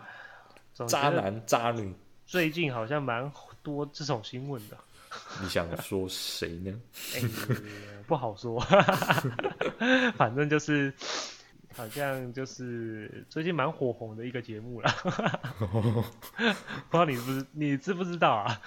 [0.87, 1.91] 渣男渣女，
[2.27, 3.31] 最近好像蛮
[3.63, 4.77] 多这种新闻的。
[5.41, 6.79] 你想说谁呢？
[7.15, 7.23] 欸、
[8.05, 8.59] 不好说，
[10.15, 10.93] 反正就是
[11.75, 14.91] 好像就是最近蛮火红的一个节目了。
[15.57, 18.61] 不知道你不知你知不知道啊？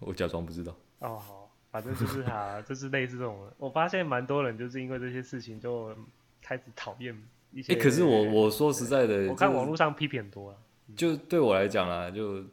[0.00, 0.74] 我假装不知道。
[1.00, 1.43] 哦好。
[1.74, 3.50] 反正就是他，就是类似这种。
[3.58, 5.92] 我发现蛮多人就是因为这些事情就
[6.40, 7.12] 开始讨厌
[7.50, 7.72] 一些。
[7.72, 10.56] 哎、欸，可是我我说实在的，我看网络上批评很多啊。
[10.94, 12.44] 就对我来讲啦，就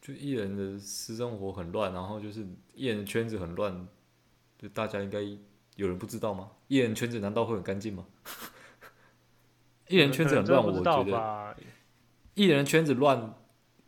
[0.00, 3.88] 就艺人的私生活很乱，然后就是艺人的圈子很乱，
[4.56, 5.18] 就大家应该
[5.74, 6.52] 有人不知道吗？
[6.68, 8.06] 艺人圈子难道会很干净吗？
[9.88, 11.56] 艺人圈子很乱，我觉得
[12.34, 13.34] 艺人圈子乱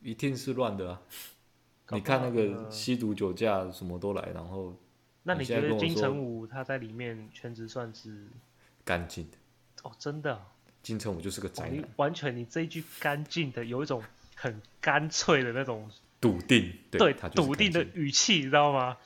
[0.02, 1.02] 一定是乱的啊。
[1.90, 4.76] 你看那个吸毒酒驾什么都来，然后
[5.22, 8.26] 那你觉得金城武他在里面全职算是
[8.84, 9.36] 干净的？
[9.82, 10.40] 哦，真的，
[10.82, 11.84] 金城武就是个宅男。
[11.96, 14.02] 完全，你这一句干净的有一种
[14.34, 15.88] 很干脆的那种
[16.20, 18.96] 笃定，对，笃定的语气，你知道吗？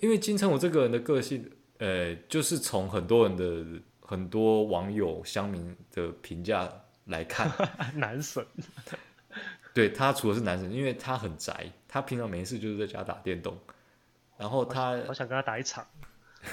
[0.00, 6.70] 因为金城武这个人的个性，呃，就是从很多人的很多网友乡民的评价
[7.06, 7.50] 来看，
[7.94, 8.46] 男神。
[9.72, 13.58] 对，他除了是男神，因为他很宅，他平常没事就是在家打电动，
[14.38, 15.84] 然后他我想跟他打一场，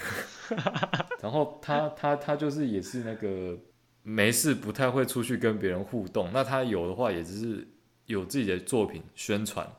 [1.21, 3.55] 然后他他他就是也是那个
[4.01, 7.67] 没事不太会出去跟别人互动，那他有的话也只是
[8.07, 9.71] 有自己的作品宣传，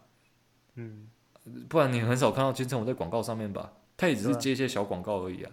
[0.77, 1.09] 嗯，
[1.69, 3.73] 不然你很少看到金城武在广告上面吧？
[3.97, 5.51] 他也只是接一些小广告而已啊，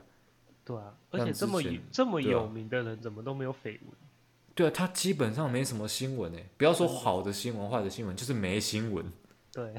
[0.63, 1.59] 对啊，而且这么
[1.91, 3.91] 这么有名的人怎么都没有绯闻？
[4.53, 9.11] 对啊，他基本上没什么新闻诶，不要说好的新闻、坏的新闻，就是没新闻。
[9.55, 9.73] 对，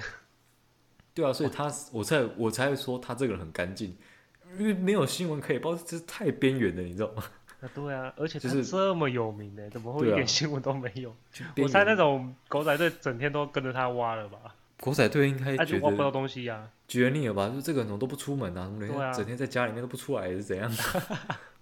[1.15, 3.95] 对啊，所以他我才我才会说他这个人很干净，
[4.59, 7.23] 因为没有新闻可以报，这是太边缘了，你知道吗？
[7.61, 11.15] 啊，对啊，而且他这么有名呢，怎么会一点新闻都没有？
[11.59, 14.39] 我猜那种狗仔队整天都跟着他挖了吧？
[14.81, 17.49] 狗仔队应该觉得挖不到东西呀，绝腻了吧？
[17.49, 18.71] 就这个人怎么都不出门啊？
[18.79, 20.83] 对啊，整天在家里面都不出来是怎样的？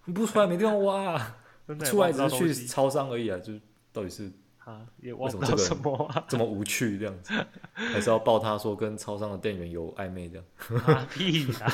[0.13, 1.37] 不出来没地方挖啊？
[1.85, 3.53] 出来只是去超商而已啊，就
[3.93, 4.29] 到底是
[4.65, 7.33] 啊，也忘不了什么啊， 这么无趣这样子，
[7.73, 10.45] 还是要抱他说跟超商的店员有暧昧这样？
[10.85, 11.71] 啊屁啊，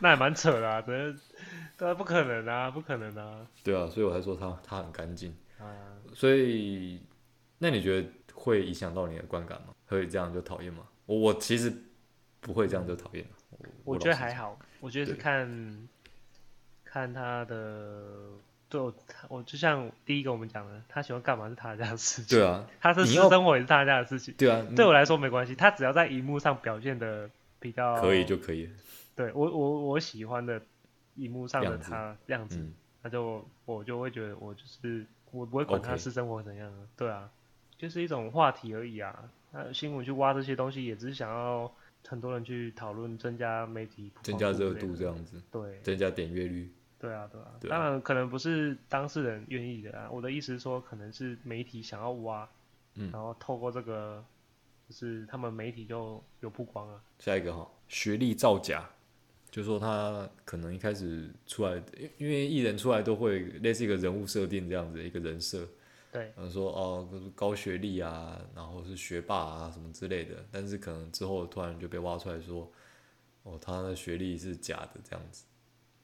[0.00, 1.20] 那也蛮扯的啊，真的，
[1.78, 3.46] 对啊，不可能啊，不可能啊。
[3.62, 5.64] 对啊，所以我才说他他很干净啊，
[6.12, 7.00] 所以
[7.58, 9.68] 那你觉得会影响到你的观感吗？
[9.86, 10.82] 会这样就讨厌吗？
[11.06, 11.72] 我我其实
[12.40, 13.24] 不会这样就讨厌。
[13.84, 15.88] 我，我觉得还好，我觉得是看
[16.84, 18.32] 看他的。
[18.68, 18.94] 对，我
[19.28, 22.38] 我就像第一个我们讲的，他喜欢干嘛是他家的事情。
[22.38, 24.34] 对啊，他是私生活也是他家的事情。
[24.36, 28.68] 对啊，对我来说没关系，他只要在荧幕上表现的比较可以就可以。
[29.14, 30.60] 对我我我喜欢的
[31.14, 32.58] 荧幕上的他样子，
[33.02, 36.68] 那、嗯、就我就会觉得我就是我不会管他私生活怎样。
[36.70, 36.98] Okay.
[36.98, 37.30] 对啊，
[37.78, 39.30] 就是一种话题而已啊。
[39.52, 41.72] 那新闻去挖这些东西，也只是想要
[42.06, 45.40] 很多人去讨论，增加媒体增加热度这样子。
[45.50, 46.70] 对，增加点阅率。
[46.98, 50.08] 对啊，对啊，对啊，当然可能不是当事人愿意的啊。
[50.10, 52.48] 我的意思是说，可能是媒体想要挖，
[52.94, 54.24] 嗯，然后透过这个，
[54.88, 57.00] 就是他们媒体就有曝光了。
[57.18, 58.88] 下一个哈，学历造假，
[59.50, 61.82] 就说他可能一开始出来，
[62.16, 65.68] 因为艺人出来都会类似一个人物设定这样子的一个人设，
[66.10, 72.70] 对，然后说哦高学历啊，然后是学霸啊什么之类的，但是可能之后突然就被挖出来说，
[73.42, 75.44] 哦他的学历是假的这样子。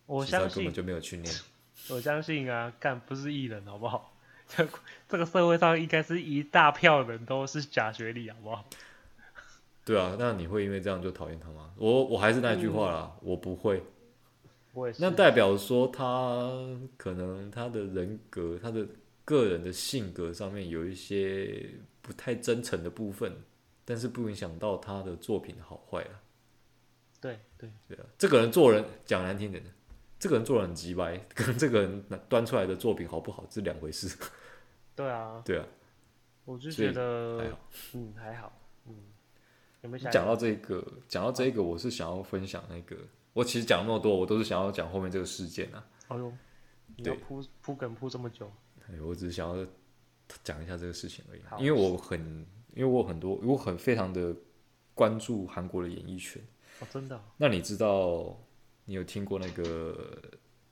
[0.07, 1.35] 我相信根本就没有去念。
[1.91, 4.15] 我相信啊，干不是艺人好不好？
[4.49, 4.69] 这
[5.09, 8.65] 这个社会上应该是一大票人都是假学历好不好？
[9.85, 11.73] 对啊，那你会因为这样就讨厌他吗？
[11.77, 13.83] 我我还是那句话啦，嗯、我不会。
[14.75, 15.03] 我也是。
[15.03, 16.51] 那代表说他
[16.97, 18.87] 可能他的人格、他的
[19.25, 23.35] 个人的性格上面有一些不太真诚的部分，
[23.85, 26.21] 但是不影响到他的作品好坏啊。
[27.21, 29.65] 对对对啊，这个人做人讲难听点。
[30.23, 34.17] 这个人做的很直白， 跟这个人端出来的作品好不好是两回事。
[34.95, 35.67] 对啊，对啊，
[36.45, 37.59] 我就觉得还好，
[37.95, 38.53] 嗯，还好，
[38.87, 38.95] 嗯。
[39.81, 40.87] 有没有想讲到这个？
[41.09, 42.97] 讲到这个，我是想要分享那个。
[43.33, 45.85] 我其实讲那么多，我都是想要讲后面这个事件啊。
[46.07, 46.33] 哎呦，
[46.97, 48.49] 你要铺铺梗铺这么久？
[48.89, 49.67] 哎，我只是想要
[50.45, 51.43] 讲一下这个事情而已。
[51.59, 54.33] 因为我很，因为我很多，我很非常的
[54.95, 56.41] 关注韩国的演艺圈。
[56.79, 57.21] 哦，真的？
[57.37, 58.39] 那你知道？
[58.85, 60.21] 你有听过那个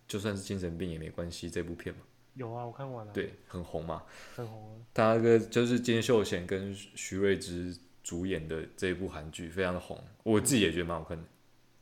[0.07, 2.01] 就算是精神病也没关系这部片吗？
[2.35, 3.13] 有啊，我看完了。
[3.13, 4.03] 对，很红嘛。
[4.37, 4.85] 很红。
[4.95, 10.03] 他那个就是金秀贤跟徐瑞芝主演的这一部韩剧，非常的红。
[10.23, 11.25] 我自己也觉得蛮好看的。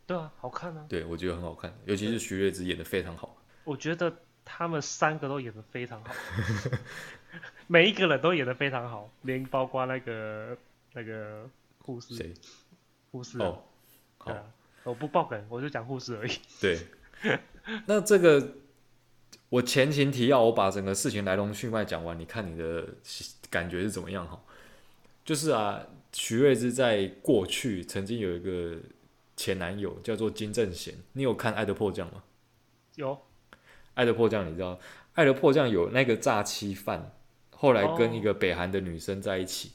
[0.06, 0.86] 对啊，好看啊。
[0.88, 3.36] 对，我觉得很好看，尤其是徐瑞芝演的非常好。
[3.64, 4.12] 我觉得
[4.44, 6.14] 他们三个都演的非常好，
[7.68, 10.56] 每一个人都演的非常好，连包括那个
[10.94, 11.48] 那个
[11.80, 12.14] 护士。
[12.16, 12.32] 谁？
[13.12, 13.38] 护士。
[13.38, 13.62] 哦，
[14.16, 14.34] 好。
[14.84, 16.32] 我不爆梗，我就讲护士而已。
[16.60, 16.78] 对，
[17.86, 18.54] 那这个
[19.50, 22.88] 我前情提要，我把整个事情来龙去脉讲完，你看你的
[23.50, 24.26] 感觉是怎么样？
[24.26, 24.40] 哈，
[25.24, 28.78] 就是啊，徐睿之在过去曾经有一个
[29.36, 32.22] 前男友叫做金正贤，你有看《爱的迫降》吗？
[32.94, 33.10] 有，
[33.94, 34.74] 《爱的迫降》你知道，
[35.14, 37.12] 《爱的迫降》有那个诈欺犯，
[37.50, 39.72] 后来跟一个北韩的女生在一起。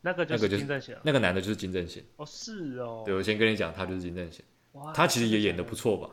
[0.00, 2.02] 那个就是金正贤，那个男的就是金正贤。
[2.16, 3.02] 哦，是哦。
[3.04, 4.44] 对，我先跟你讲，他就是金正贤。
[4.72, 6.10] 哇他其实也演的不错吧？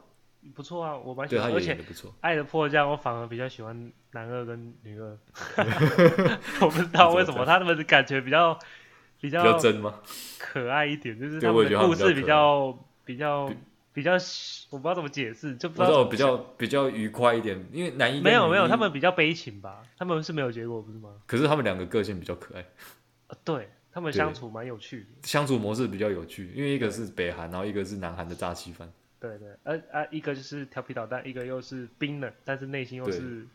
[0.54, 1.52] 不错啊，我蛮喜欢。
[1.52, 2.14] 对，他也演的不错。
[2.22, 5.18] 爱的迫降，我反而比较喜欢男二跟女二。
[6.62, 8.58] 我不知道为什么，他们的感觉比较
[9.20, 10.00] 比较比较真吗？
[10.40, 13.52] 可爱一点，就是他们的故事比较比较
[13.94, 14.14] 比较，
[14.70, 19.84] 我不知道怎么解释，就不知道比较比较愉快一点，因为男一没有没有，他们比较悲情吧？
[19.98, 21.10] 他们是没有结果，不是吗？
[21.26, 22.66] 可是他们两个个性比较可爱。
[23.44, 23.70] 对。
[23.96, 28.92] 他们相处蛮有趣的，相处模式比较有趣，因为一个是北韩，然后一个是南韩的炸鸡饭。
[29.22, 33.48] 对对，呃啊，一个就是调皮捣蛋，一个又是冰冷，但是内心又是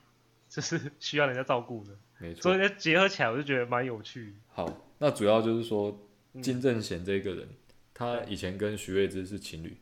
[0.49, 1.91] 就是需要人家照顾的。
[2.17, 4.35] 没错，所以结合起来，我就觉得蛮有趣。
[4.49, 5.95] 好，那主要就是说
[6.41, 7.57] 金正贤这个人，嗯、
[7.93, 9.77] 他以前跟徐瑞芝是情侣，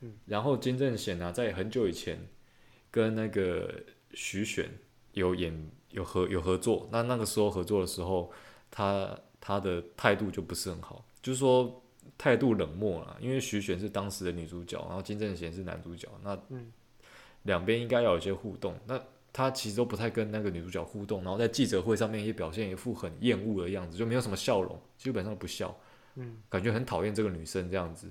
[0.00, 2.18] 嗯，然后金正贤呢，在很久以前
[2.90, 3.74] 跟那个
[4.14, 4.70] 徐选
[5.12, 8.32] 有演有合有合作，那那个时候合作的时候，
[8.70, 9.14] 他。
[9.48, 11.82] 他的态度就不是很好，就是说
[12.18, 13.16] 态度冷漠了。
[13.18, 16.38] 因为徐玄是当时的女主角，然后金正贤是男主角，那
[17.44, 18.78] 两边应该要有一些互动。
[18.86, 19.00] 那
[19.32, 25.74] 他其实都不太跟那个女主角互动，然后在记者会上面也表现一副很厌恶的样子，就没有什么笑容，基本上不笑，
[26.16, 28.10] 嗯感觉很讨厌这个女生这样子。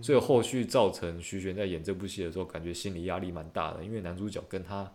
[0.00, 4.90] 所以后续造成徐玄在演这部戏的时候，感觉心理压力蛮大的，因为男主角跟他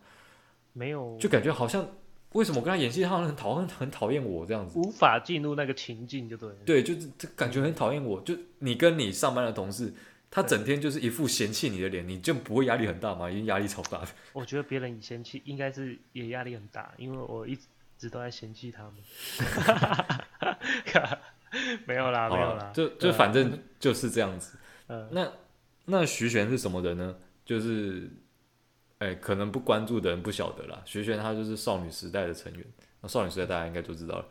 [0.72, 1.88] 没有，就感觉好像。
[2.34, 6.56] 为什么我跟他演戏，他好像很讨厌很讨厌我这样子，无法进入那个情境就对了。
[6.66, 8.20] 对，就是感觉很讨厌我。
[8.22, 9.94] 就你跟你上班的同事，
[10.32, 13.30] 他整天就是一副嫌弃你的脸，你就不会压力很大吗？
[13.30, 14.08] 因为压力超大的。
[14.34, 17.56] 我觉得别人嫌弃应该是也压力很大，因为我一
[18.00, 18.94] 直都在嫌弃他们。
[21.86, 24.58] 没有啦，没有啦，就就反正就是这样子。
[24.88, 25.32] 嗯，那
[25.86, 27.16] 那徐玄是什么人呢？
[27.46, 28.10] 就是。
[29.04, 30.82] 哎，可能不关注的人不晓得啦。
[30.86, 32.66] 徐玄她就是少女时代的成员，
[33.02, 34.26] 那少女时代大家应该都知道了。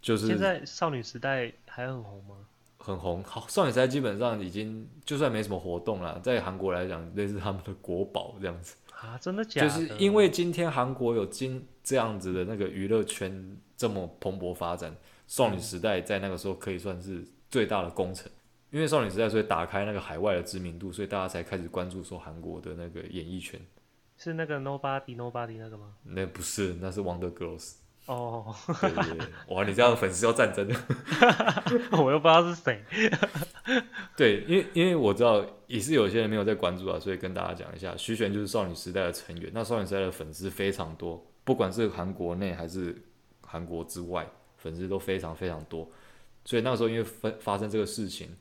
[0.00, 2.36] 就是现在少女时代还很红吗？
[2.78, 9.68] 很红，好，少女时代基本上已经就算没什么活动了，在韩国来讲，类似他们的国宝这样子啊，真的假的？
[9.68, 18.30] 就是因为今天韩国有今这样子的那个娱乐圈这么蓬勃发展，少女时代在那个时候可以算是最大的功臣。
[18.70, 23.60] 因为少女时代所以打开那个海外的知名度，所以大家才开始关注说韩国的那个演艺圈。
[24.16, 25.94] 是那个 Nobody Nobody 那个吗？
[26.02, 27.74] 那不是，那是 Wonder Girls。
[28.06, 30.74] 哦，对对对， 哇，你这样的粉丝要战争了，
[32.02, 32.82] 我又不知道是谁。
[34.16, 39.50] 对，因为因为我知道也是有些人没有在关注啊，所以跟大家讲一下，徐玄就是少女时代的成员。
[39.52, 42.96] 那少女时代的粉丝非常多，不管是韩国内还是
[43.42, 44.26] 韩国之外，
[44.56, 45.86] 粉丝都非常非常多。
[46.46, 48.34] 所以那个时候因为发发生这个事情，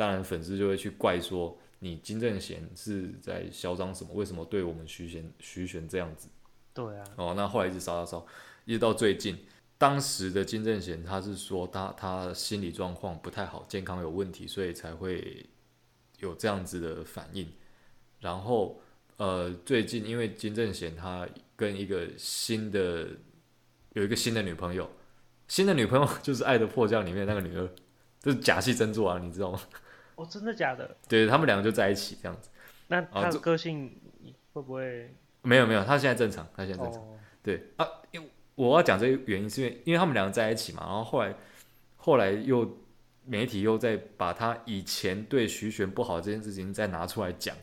[0.00, 4.14] 当然粉丝就会去怪说你金正贤是在嚣张什么？
[4.14, 6.26] 为什么对我们徐贤徐玄这样子？
[6.72, 7.04] 对啊。
[7.16, 8.26] 哦，那后来一直烧烧烧。
[8.64, 9.36] 一直到最近，
[9.76, 15.44] 当时的金正贤他是说他他心理状况不太好，健康有问题，所以才会
[16.20, 17.46] 有这样子的反应。
[18.20, 18.80] 然后
[19.18, 23.06] 呃，最近因为金正贤他跟一个新的
[23.92, 24.90] 有一个新的女朋友，
[25.46, 27.68] 新的女朋友 就是《爱的迫降》里面那个女二，
[28.22, 29.60] 就是假戏真做啊，你知道吗？
[30.22, 30.96] 哦，真的假的？
[31.08, 32.50] 对，他们两个就在一起这样子。
[32.88, 33.90] 那他的个性
[34.52, 35.14] 会不会？
[35.42, 37.02] 没有没有，他现在正常，他现在正常。
[37.02, 38.28] 哦、对啊，因为。
[38.56, 41.34] 我要讲这个原因，是因为因为他们两个在一起嘛，然后后来
[41.96, 42.78] 后来又
[43.24, 47.56] 媒体又在把他以前对徐玄不好这件事情再拿出来讲，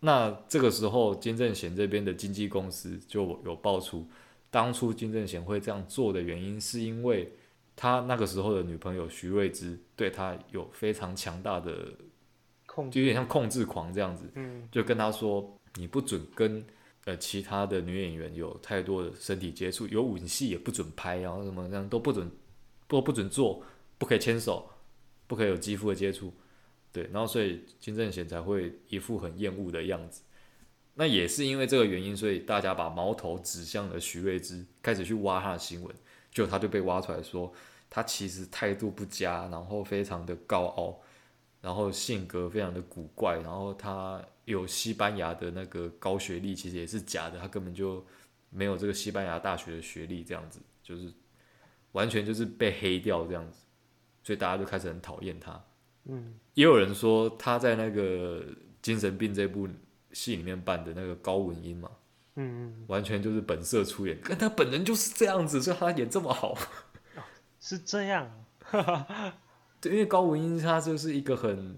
[0.00, 4.06] 那这个时候金正贤这边的经纪公司就有爆出，
[4.50, 7.32] 当初金正贤会这样做的原因，是因为
[7.78, 11.94] 他那个时候的女朋友徐瑞芝对他有非常强大的
[12.66, 16.62] 控，就有点像控制狂这样子，嗯就跟他说你不准跟。
[17.04, 22.30] 呃，其他的女演员有太多的身体接触，有吻戏也不准拍，然后什么这样都不准，
[22.86, 23.64] 不不准做，
[23.96, 24.68] 不可以牵手，
[25.26, 26.30] 不可以有肌肤的接触，
[26.92, 30.20] 对，然后所以金正贤才会一副很厌恶的样子。
[30.96, 35.94] 那也是因为这个原因，所以大家把矛头指向了徐瑞芝，开始去挖他的新闻，
[36.30, 37.52] 就他就被挖出来说，
[37.88, 41.00] 他其实态度不佳，然后非常的高傲，
[41.60, 44.24] 然后性格非常的古怪，然后他。
[44.48, 48.02] 有西班牙的那个高学历，其实也是假的，他根本就
[48.48, 51.12] 没有这个西班牙大学的学历，这样子就是
[51.92, 53.58] 完全就是被黑掉这样子，
[54.24, 55.62] 所以大家就开始很讨厌他。
[56.06, 58.42] 嗯，也有人说他在那个
[58.80, 59.68] 精神病这部
[60.12, 61.90] 戏里面扮的那个高文英嘛，
[62.38, 66.56] 嗯嗯，完全就是本色出演，但他本人就是这样子，所以他演这么好，
[67.60, 68.30] 是这样，
[69.80, 71.76] 对，因为高文英他就是一个很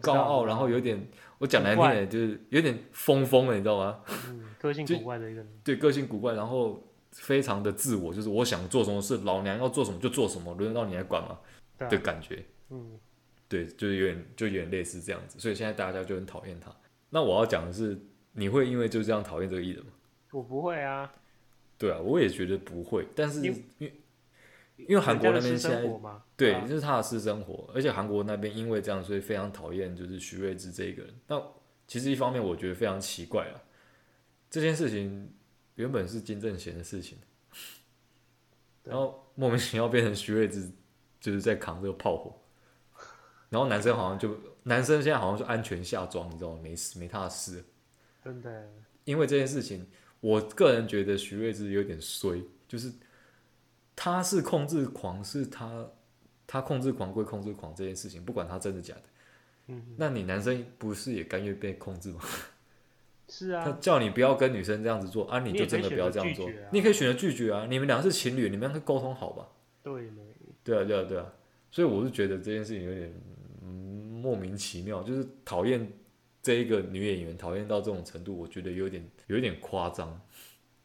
[0.00, 1.08] 高傲，然后有点。
[1.40, 3.98] 我讲难听点，就是有点疯疯的，你知道吗？
[4.28, 5.48] 嗯，个性古怪的一个人。
[5.64, 11.38] 对，个性古怪，然后非常的自我，就是我想做什么事，老娘要做什么就做什么，轮得到你来管吗？
[11.78, 12.44] 啊，的感觉。
[12.68, 13.00] 嗯，
[13.48, 16.70] 对，就是有点，就有点类似这样子，所以现在大家就很讨厌他。
[17.08, 17.98] 那我要讲的是，
[18.32, 19.92] 你会因为就这样讨厌这个艺人吗？
[20.32, 21.12] 我不会啊。
[21.78, 23.92] 对啊，我也觉得不会，但是因为。
[24.88, 25.82] 因为韩国那边现在
[26.38, 31.14] 对，这、就是他的私生活，而且韩国那边因为这样，所以非常讨厌就是徐瑞智这一个人。
[31.26, 31.38] 那
[31.86, 33.60] 其实一方面我觉得非常奇怪啊，
[34.48, 35.30] 这件事情
[35.74, 37.18] 原本是金正贤的事情，
[38.82, 40.70] 然后莫名其妙变成徐瑞智
[41.20, 42.40] 就是在扛这个炮火，
[43.50, 46.60] 然后男生好像就男生现在好像就安全下装，你知道吗？
[46.62, 47.62] 没事，没他的事。
[48.24, 48.66] 真的，
[49.04, 49.86] 因为这件事情，
[50.20, 52.92] 我个人觉得徐瑞智有点衰，就是。
[54.02, 55.86] 他是控制狂，是他，
[56.46, 59.02] 他控制狂归控制狂这件事情，不管他真的假的，
[59.66, 62.20] 嗯，那你男生不是也甘愿被控制吗？
[63.28, 69.46] 是啊，他叫你不要跟女生这样子做啊，你就真的不要这样做，你也可以选择拒绝啊，你们俩是情侣，你们两个沟通好吧？
[69.82, 70.10] 对，
[70.64, 71.30] 对啊，对啊，对啊，
[71.70, 73.12] 所以我是觉得这件事情有点、
[73.62, 73.68] 嗯、
[74.22, 75.92] 莫名其妙，就是讨厌
[76.42, 80.20] 这一个女演员，讨厌到这种程度，我觉得有点有点夸张。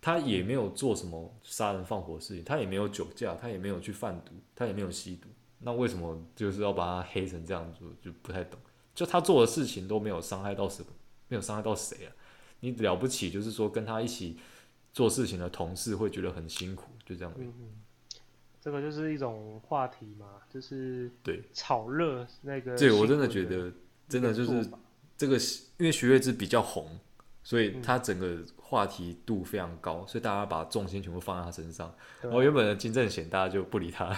[0.02, 5.28] 她也没有做什么杀人放火的事情，她也没有酒驾，她也没有去贩毒，她也没有吸毒，
[5.60, 7.80] 那为什么就是要把她黑成这样子？
[8.02, 8.60] 就不太懂。
[8.94, 10.90] 就她做的事情都没有伤害到什么，
[11.28, 12.14] 没有伤害到谁啊？
[12.60, 14.38] 你了不起就是说跟她一起
[14.94, 17.34] 做事情的同事会觉得很辛苦，就这样。
[17.38, 17.70] 嗯嗯，
[18.62, 22.78] 这个就是一种话题嘛，就是对炒热那个。
[22.78, 23.72] 对，我真的觉得
[24.08, 24.70] 真的就是
[25.18, 25.38] 这个，
[25.78, 27.00] 因为徐月芝比较红，
[27.44, 28.44] 所以他整个。
[28.68, 31.94] 话题度非常高，所以大家把重心全部放在他身上。
[32.20, 34.12] 然后原本的金正贤，大家就不理他，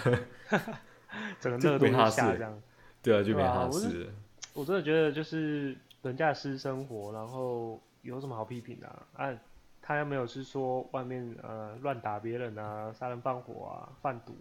[1.38, 2.58] 整个热度下降。
[3.02, 4.08] 对啊，就没他的事。
[4.54, 9.06] 我真的觉得，就是人家私生活，然后有什么好批评的啊？
[9.12, 9.38] 啊，
[9.82, 14.34] 他又没有是说外面呃乱打别人啊、杀人放火啊、贩毒，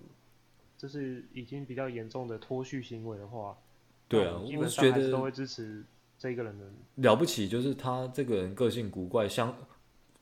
[0.77, 3.57] 就是已经比较严重的脱序行为的话，
[4.07, 5.83] 对啊，基本上还是都会支持
[6.17, 6.65] 这个人的。
[6.95, 9.55] 了不起就是他这个人个性古怪，像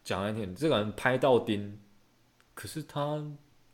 [0.03, 1.77] 讲来听，这个人拍到钉，
[2.53, 3.23] 可是他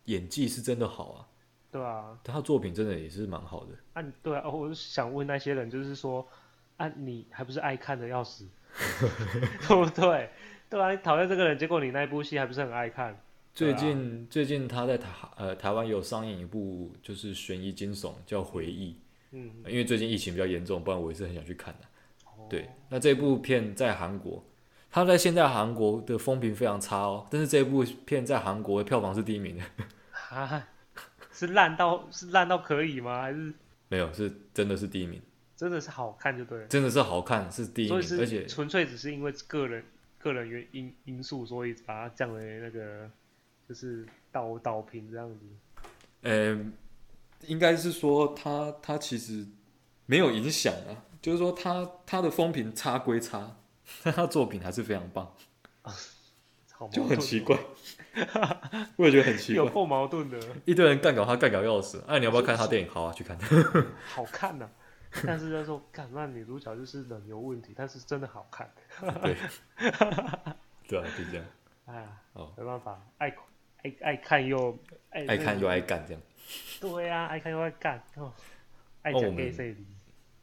[0.05, 1.27] 演技是真的好啊。
[1.71, 3.73] 对啊，他作品真的也是蛮好的。
[3.93, 6.27] 啊，对啊，我是想问那些人，就是说，
[6.75, 8.45] 啊，你还不是爱看的要死，
[9.67, 10.29] 对不对？
[10.69, 13.17] 对啊，你讨厌这个人，结果你那一部戏还不是很爱看？
[13.53, 18.91] 最近、啊、最近他在台呃台湾有上映一部就是悬疑惊悚叫《回忆》，
[19.31, 21.85] 嗯，因为最近疫情比较严重，不然我也是很想去看的。
[21.85, 21.90] 哦、
[22.51, 24.43] 对，那这部片在韩国，
[24.91, 29.63] 他在现在韩国的风评非常差哦，但是这部片在韩国的票房是第一名的。
[30.35, 30.67] 啊
[31.31, 33.21] 是烂到是烂到可以吗？
[33.21, 33.53] 还是
[33.87, 34.11] 没有？
[34.13, 35.21] 是真的是第一名，
[35.55, 36.67] 真的是好看就对了。
[36.67, 39.83] 真的是好看是第一名，而且纯粹只是因为个人
[40.19, 43.09] 个人原因因素，所以把它降为那个
[43.67, 45.39] 就是倒倒评这样子。
[46.23, 46.73] 嗯，
[47.47, 49.47] 应该是说他他其实
[50.05, 50.91] 没有影响啊，
[51.21, 53.57] 就是说他他的风评差归差，
[54.03, 55.33] 但 他作品还是非常棒。
[56.91, 57.55] 就很奇怪，
[58.97, 60.39] 我也觉得很奇怪，有够矛盾的。
[60.65, 62.03] 一堆人干搞他，干搞要死。
[62.07, 62.89] 哎，你要不要看他电影？
[62.89, 63.37] 好啊，去看。
[64.03, 64.71] 好看呐、啊，
[65.27, 68.67] 但是他说，干那女主角就是人有问题，但是真的好看。
[69.21, 69.35] 对，
[70.87, 71.45] 对啊，就这样。
[71.85, 73.29] 哎呀，哦，没办法，爱
[73.83, 74.75] 爱爱看又
[75.11, 76.21] 爱爱看又爱干这样。
[76.79, 78.33] 对呀、啊，爱看又爱干哦，
[79.03, 79.51] 爱讲 gay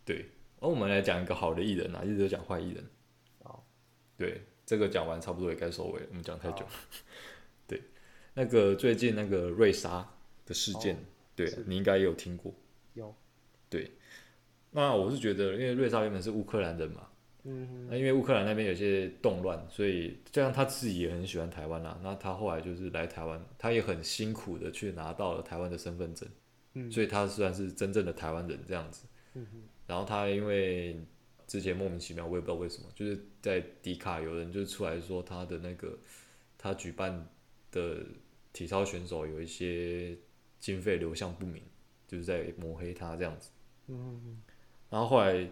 [0.04, 0.22] 这
[0.60, 2.84] 哦，我们来讲一个好的艺人啊，一直都讲坏艺人。
[3.40, 3.60] 哦，
[4.16, 4.42] 对。
[4.68, 6.62] 这个讲完差不多也该收尾了，我们讲太久。
[7.66, 7.80] 对，
[8.34, 10.06] 那个最近那个瑞莎
[10.44, 10.98] 的事件，哦、
[11.34, 12.52] 对你应该也有听过。
[12.92, 13.14] 有。
[13.70, 13.92] 对，
[14.72, 17.08] 那我是觉得，因为瑞莎原本是乌克兰人嘛，
[17.44, 21.98] 嗯哼，那因为乌克兰那边有些动乱，所以这样他自己也很喜欢台湾啦。
[22.02, 26.28] 那他后来就是来台湾，他也很辛苦的去拿到了台湾的身份证，
[26.74, 29.06] 嗯，所以他算是真正的台湾人这样子。
[29.32, 30.96] 嗯哼，然后他因为。
[31.48, 35.98] 之前莫名其妙，我也不知道为什么，就是在迪卡有人就出来说他的那个
[36.58, 37.26] 他举办
[37.72, 38.04] 的
[38.52, 40.14] 体操选手有一些
[40.60, 41.62] 经费流向不明，
[42.06, 43.48] 就是在抹黑他这样子。
[43.86, 44.42] 嗯，
[44.90, 45.48] 然后后来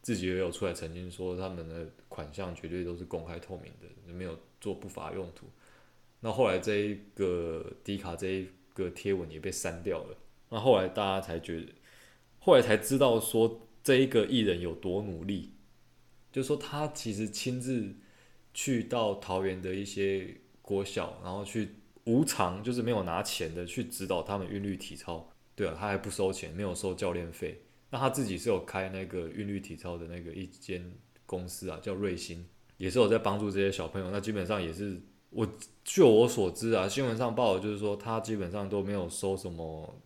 [0.00, 5.46] 自己也有出来澄清说他们的款项绝对都是公开透明的，没有做不法用途。
[6.20, 10.16] 那后来这一个迪卡这一个贴文也被删掉了。
[10.48, 11.66] 那后来大家才觉得，
[12.38, 13.62] 后来才知道说。
[13.80, 15.52] 这一个艺人有多努力，
[16.30, 17.94] 就说他其实亲自
[18.52, 25.30] 去到桃园的一些国小，然后去无偿，就是没有拿钱的去指导他们韵律体操。
[25.54, 27.62] 对啊，他还不收钱，没有收教练费。
[27.88, 30.92] 那他自己是有开那个韵律体操的那个一间
[31.24, 32.44] 公司啊，叫瑞星，
[32.76, 34.10] 也是有在帮助这些小朋友。
[34.10, 35.48] 那基本上也是我
[35.82, 39.98] 据我所知啊，新闻上报的就是说他基本上都没有收什么。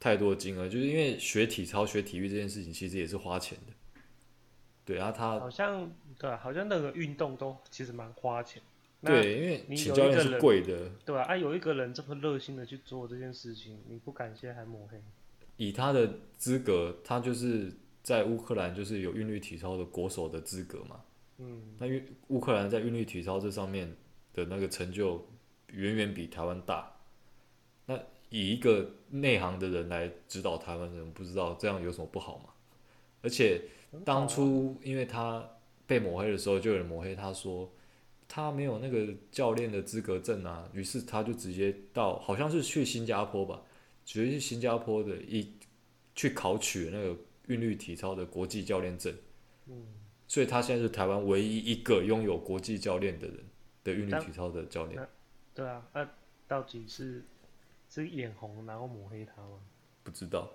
[0.00, 3.74] 太多金额，就是因为学体操、学体育这件事情，其实也是花钱的。
[4.82, 8.62] 对啊，他好像对，好像那个运动都其实蛮花钱。
[9.02, 10.90] 对，因为请教练是贵的。
[11.04, 14.98] 对啊，啊，有一个人这么热心的去做这件事情，你不感谢还抹黑。
[15.58, 17.70] 以他的资格，他就是
[18.02, 21.02] 在乌克兰就是有韵律体操的国手的资格嘛。
[21.36, 21.74] 嗯。
[21.78, 23.94] 那因为乌克兰在韵律体操这上面
[24.32, 25.28] 的那个成就，
[25.68, 26.90] 远远比台湾大。
[27.84, 28.00] 那。
[28.30, 32.44] 以一个内行的人来指导台湾人，不知道这样有什么不好吗？
[33.22, 33.60] 而且
[34.04, 35.46] 当初因为他
[35.86, 37.70] 被抹黑的时候，就有人抹黑他说
[38.28, 43.60] 他没有那个教练的资格证啊，于是他就直接到好像是去新加坡吧，
[44.04, 45.52] 直接去新加坡的一
[46.14, 47.16] 去考取那个
[47.48, 49.12] 韵律体操的国际教练证。
[49.66, 49.86] 嗯，
[50.28, 53.38] 所以他现在是台湾唯一一个拥有国际教练的人
[53.82, 55.04] 的韵律体操的教练。
[55.52, 56.08] 对啊，那
[56.46, 57.24] 到底是？
[57.90, 59.58] 是眼红，然后抹黑他吗？
[60.04, 60.48] 不知道，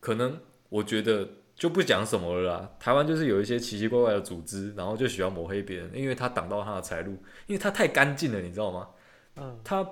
[0.00, 2.72] 可能我觉得就不讲什么了啦。
[2.80, 7.12] 台湾就是有一些奇奇怪怪的组织，然后就喜欢抹黑别人，因为他挡到他的财路，
[7.46, 8.90] 因为他太干净了，你知道吗？
[9.36, 9.60] 嗯。
[9.62, 9.88] 他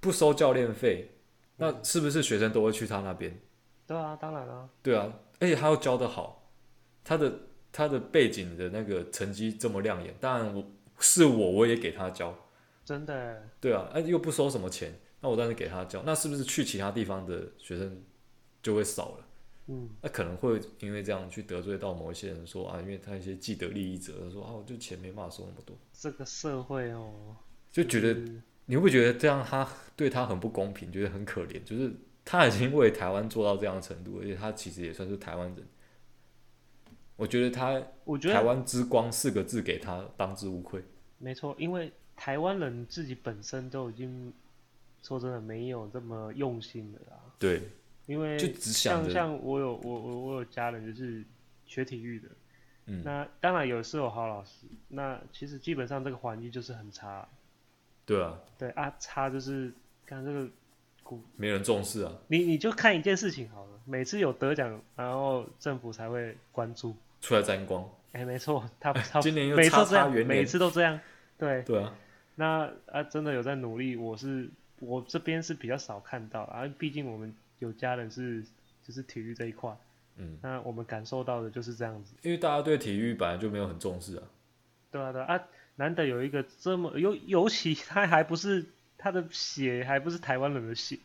[0.00, 1.10] 不收教练费，
[1.56, 3.40] 那是不是学生都会去他那边？
[3.86, 4.68] 对啊，当然了。
[4.82, 6.50] 对啊，而且他又教得好，
[7.02, 7.32] 他的
[7.72, 10.64] 他的背景的那个成绩这么亮眼，当然我
[10.98, 12.34] 是我，我也给他教。
[12.84, 13.48] 真的。
[13.60, 14.92] 对啊，哎，又不收什么钱。
[15.20, 18.00] 那我当时给他教，那是不是去其他地方的学生
[18.62, 19.24] 就会少了？
[19.66, 25.76] 嗯，那可能会因为这样去得罪到某一些人说，说啊，因为他一些既得利益者说啊，我就钱没办法收那么多。
[25.92, 27.36] 这个社会哦，
[27.70, 31.62] 就觉得、就是、你会不会觉得这样他对他很不公平，觉得很可怜？
[31.64, 31.92] 就是
[32.24, 35.66] 他已经为台湾做到这样的程度，而且他其实也算是台湾人。
[37.16, 40.82] 我觉得他，我觉得台湾之光四个字给他当之无愧。
[41.18, 44.32] 没错，因为台湾人自己本身都已经。
[45.02, 47.20] 说真的，没有这么用心的啦。
[47.38, 47.62] 对，
[48.06, 51.24] 因为就只想像像我有我我我有家人就是
[51.66, 52.28] 学体育的，
[52.86, 57.28] 嗯，那当然有是有好老师，那其实基本上这个环境就是很差。
[58.04, 59.70] 对啊，对啊，差就是
[60.06, 60.48] 看这个
[61.02, 62.12] 股没人重视啊。
[62.28, 67.86] 你你就看一件事情好了，每次有得奖，然后政府才会关注，出来沾光。
[68.12, 70.98] 哎，没错，他他 今年又差差远每次都这样，
[71.36, 71.94] 对对啊。
[72.36, 74.48] 那啊，真的有在努力，我是
[74.80, 78.42] 我这边是比较少看到啊，毕竟我们有家人是
[78.86, 79.76] 就是体育这一块，
[80.16, 84.22] 嗯，那我们感受到的就是这样子，因为大家对体育本来就没有很重视啊。
[84.90, 85.34] 对啊对啊。
[85.34, 85.44] 啊
[85.80, 88.66] 难得有一个这么尤尤其他还不是
[88.96, 90.98] 他的血还不是台湾人的血，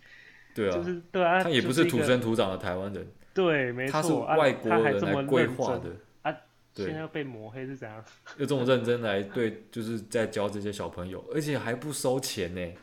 [0.56, 5.92] 对啊，就是对啊，他也不是土生土长的台湾人，对，没错，他是外国人来规划的。
[6.24, 6.36] 啊，
[6.74, 8.04] 现在要被抹黑是怎样？
[8.38, 12.74] 又这么认真来对，就是在教这些小朋友，而且还不收钱呢，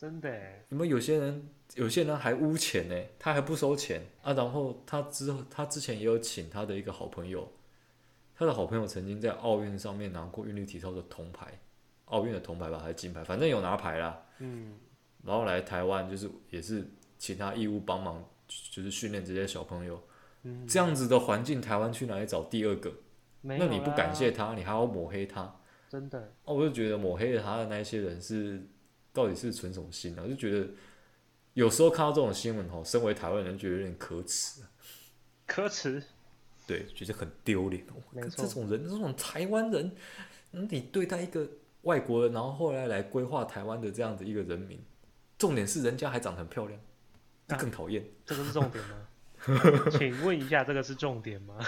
[0.00, 0.40] 真的？
[0.70, 7.46] 你们有些人有些人还污钱呢，他还不收钱啊，然后他之后他之前也有请他的一个好朋友。
[8.34, 11.60] 他的好朋友曾经在奥运上面拿过韵律体操的铜牌，
[12.06, 14.22] 奥运的铜牌吧还是金牌，反正有拿牌啦。
[14.38, 14.72] 嗯，
[15.22, 16.82] 然后来台湾就是也是
[17.18, 18.24] 请他义务帮忙，
[18.70, 20.02] 就是训练这些小朋友。
[20.44, 22.90] 嗯，这样子的环境，台湾去哪里找第二个？
[23.42, 25.60] 那你不感谢他，你还要抹黑他？
[25.90, 26.32] 真的？
[26.44, 28.66] 哦，我就觉得抹黑他的那些人是
[29.12, 30.22] 到底是存什么心呢？
[30.24, 30.68] 我就觉得
[31.54, 34.62] 有时候看到这种新闻吼，身为台湾人觉得有点可耻。
[35.46, 36.02] 可耻。
[36.66, 37.84] 对，觉得很丢脸。
[38.36, 39.92] 这种人，这种台湾人，
[40.52, 41.48] 你对待一个
[41.82, 44.80] 外国人，然后后来来规划台湾的这样的一个人民，
[45.36, 46.80] 重点是人家还长得很漂亮，
[47.48, 48.04] 这更讨厌。
[48.24, 49.08] 这个是重点吗？
[49.90, 51.58] 请问一下，这个是重点吗？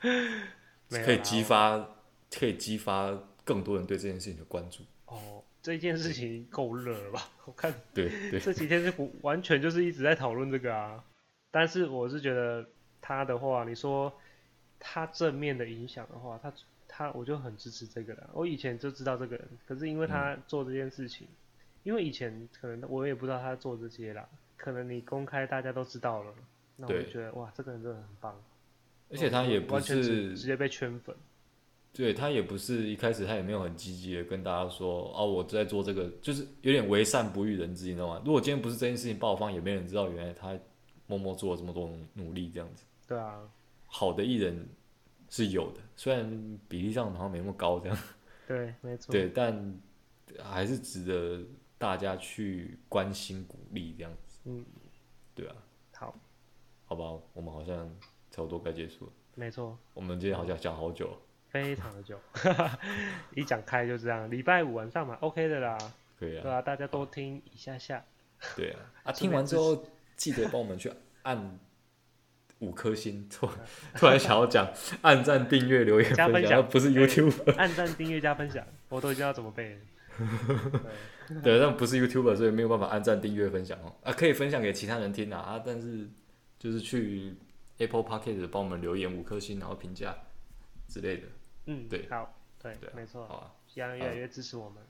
[0.90, 1.96] 可以激发，
[2.30, 4.82] 可以激发更多人对这件事情的关注。
[5.06, 7.28] 哦，这件事情够热了吧？
[7.44, 11.02] 我看，对对，这几天是完全就是一直在讨论这个啊。
[11.50, 12.64] 但是我是觉得。
[13.06, 14.10] 他的话，你说
[14.80, 16.50] 他正面的影响的话，他
[16.88, 18.30] 他我就很支持这个的。
[18.32, 21.36] 我以前就知道这个人，可是因为他做这件事情，嗯、
[21.82, 26.34] 因为以前可能我也不知道他做这些啦，可能你公开大家都知道了，
[26.76, 28.42] 那我就觉得哇，这个人真的很棒。
[29.10, 31.14] 而且他也不是直接被圈粉，
[31.94, 38.20] 对，他也不是一开始他也没有很积极的跟大家说哦，我在做这个，就是有点为善不欲人知，你知道吗？
[38.24, 40.58] 如果今天不是这件事情爆发，也没人知道原来他
[41.06, 42.84] 默默做了这么多努力这样子。
[43.06, 43.48] 对啊，
[43.86, 44.68] 好的艺人
[45.30, 47.96] 是有的，虽然比例上好像没那么高，这样。
[48.48, 49.12] 对，没错。
[49.12, 49.80] 对，但
[50.42, 51.46] 还是值得
[51.78, 54.40] 大家去关心、鼓励这样子。
[54.46, 54.64] 嗯，
[55.32, 55.54] 对啊。
[55.92, 56.18] 好，
[56.86, 57.88] 好吧，我们好像
[58.32, 59.12] 差不多该结束了。
[59.36, 59.78] 没错。
[59.94, 61.18] 我们今天好像讲好久了。
[61.54, 62.18] 非常的久，
[63.36, 64.28] 一讲开就这样。
[64.28, 65.78] 礼拜五晚上嘛，OK 的啦。
[66.18, 66.42] 可以啊。
[66.42, 68.04] 对啊，大家都听一下下。
[68.56, 68.80] 对啊。
[69.06, 69.86] 啊，听完之后
[70.16, 70.92] 记得帮我们去
[71.22, 71.58] 按。
[72.60, 73.46] 五颗星，突
[73.94, 74.66] 突然想要讲，
[75.02, 77.52] 按赞、订阅、留言、加分享，不是 YouTube。
[77.56, 79.80] 按赞、订阅、加分享，我都已经要怎么背了。
[81.42, 83.92] 对，但不是 YouTuber，所以没有办法按赞、订阅、分享哦。
[84.02, 86.08] 啊，可以分享给其他人听啊，啊，但是
[86.58, 87.34] 就是去
[87.78, 90.16] Apple p o c k e t 帮我们留言五颗星，然后评价
[90.88, 91.26] 之类的。
[91.66, 93.26] 嗯，对，好，对，对，没错。
[93.26, 94.82] 好啊，希望越来越支持我们。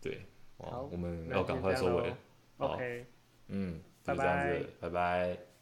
[0.00, 0.26] 对，
[0.58, 2.14] 好，我们要赶快收尾。
[2.58, 3.06] OK，
[3.48, 5.53] 嗯，就这样子，拜拜。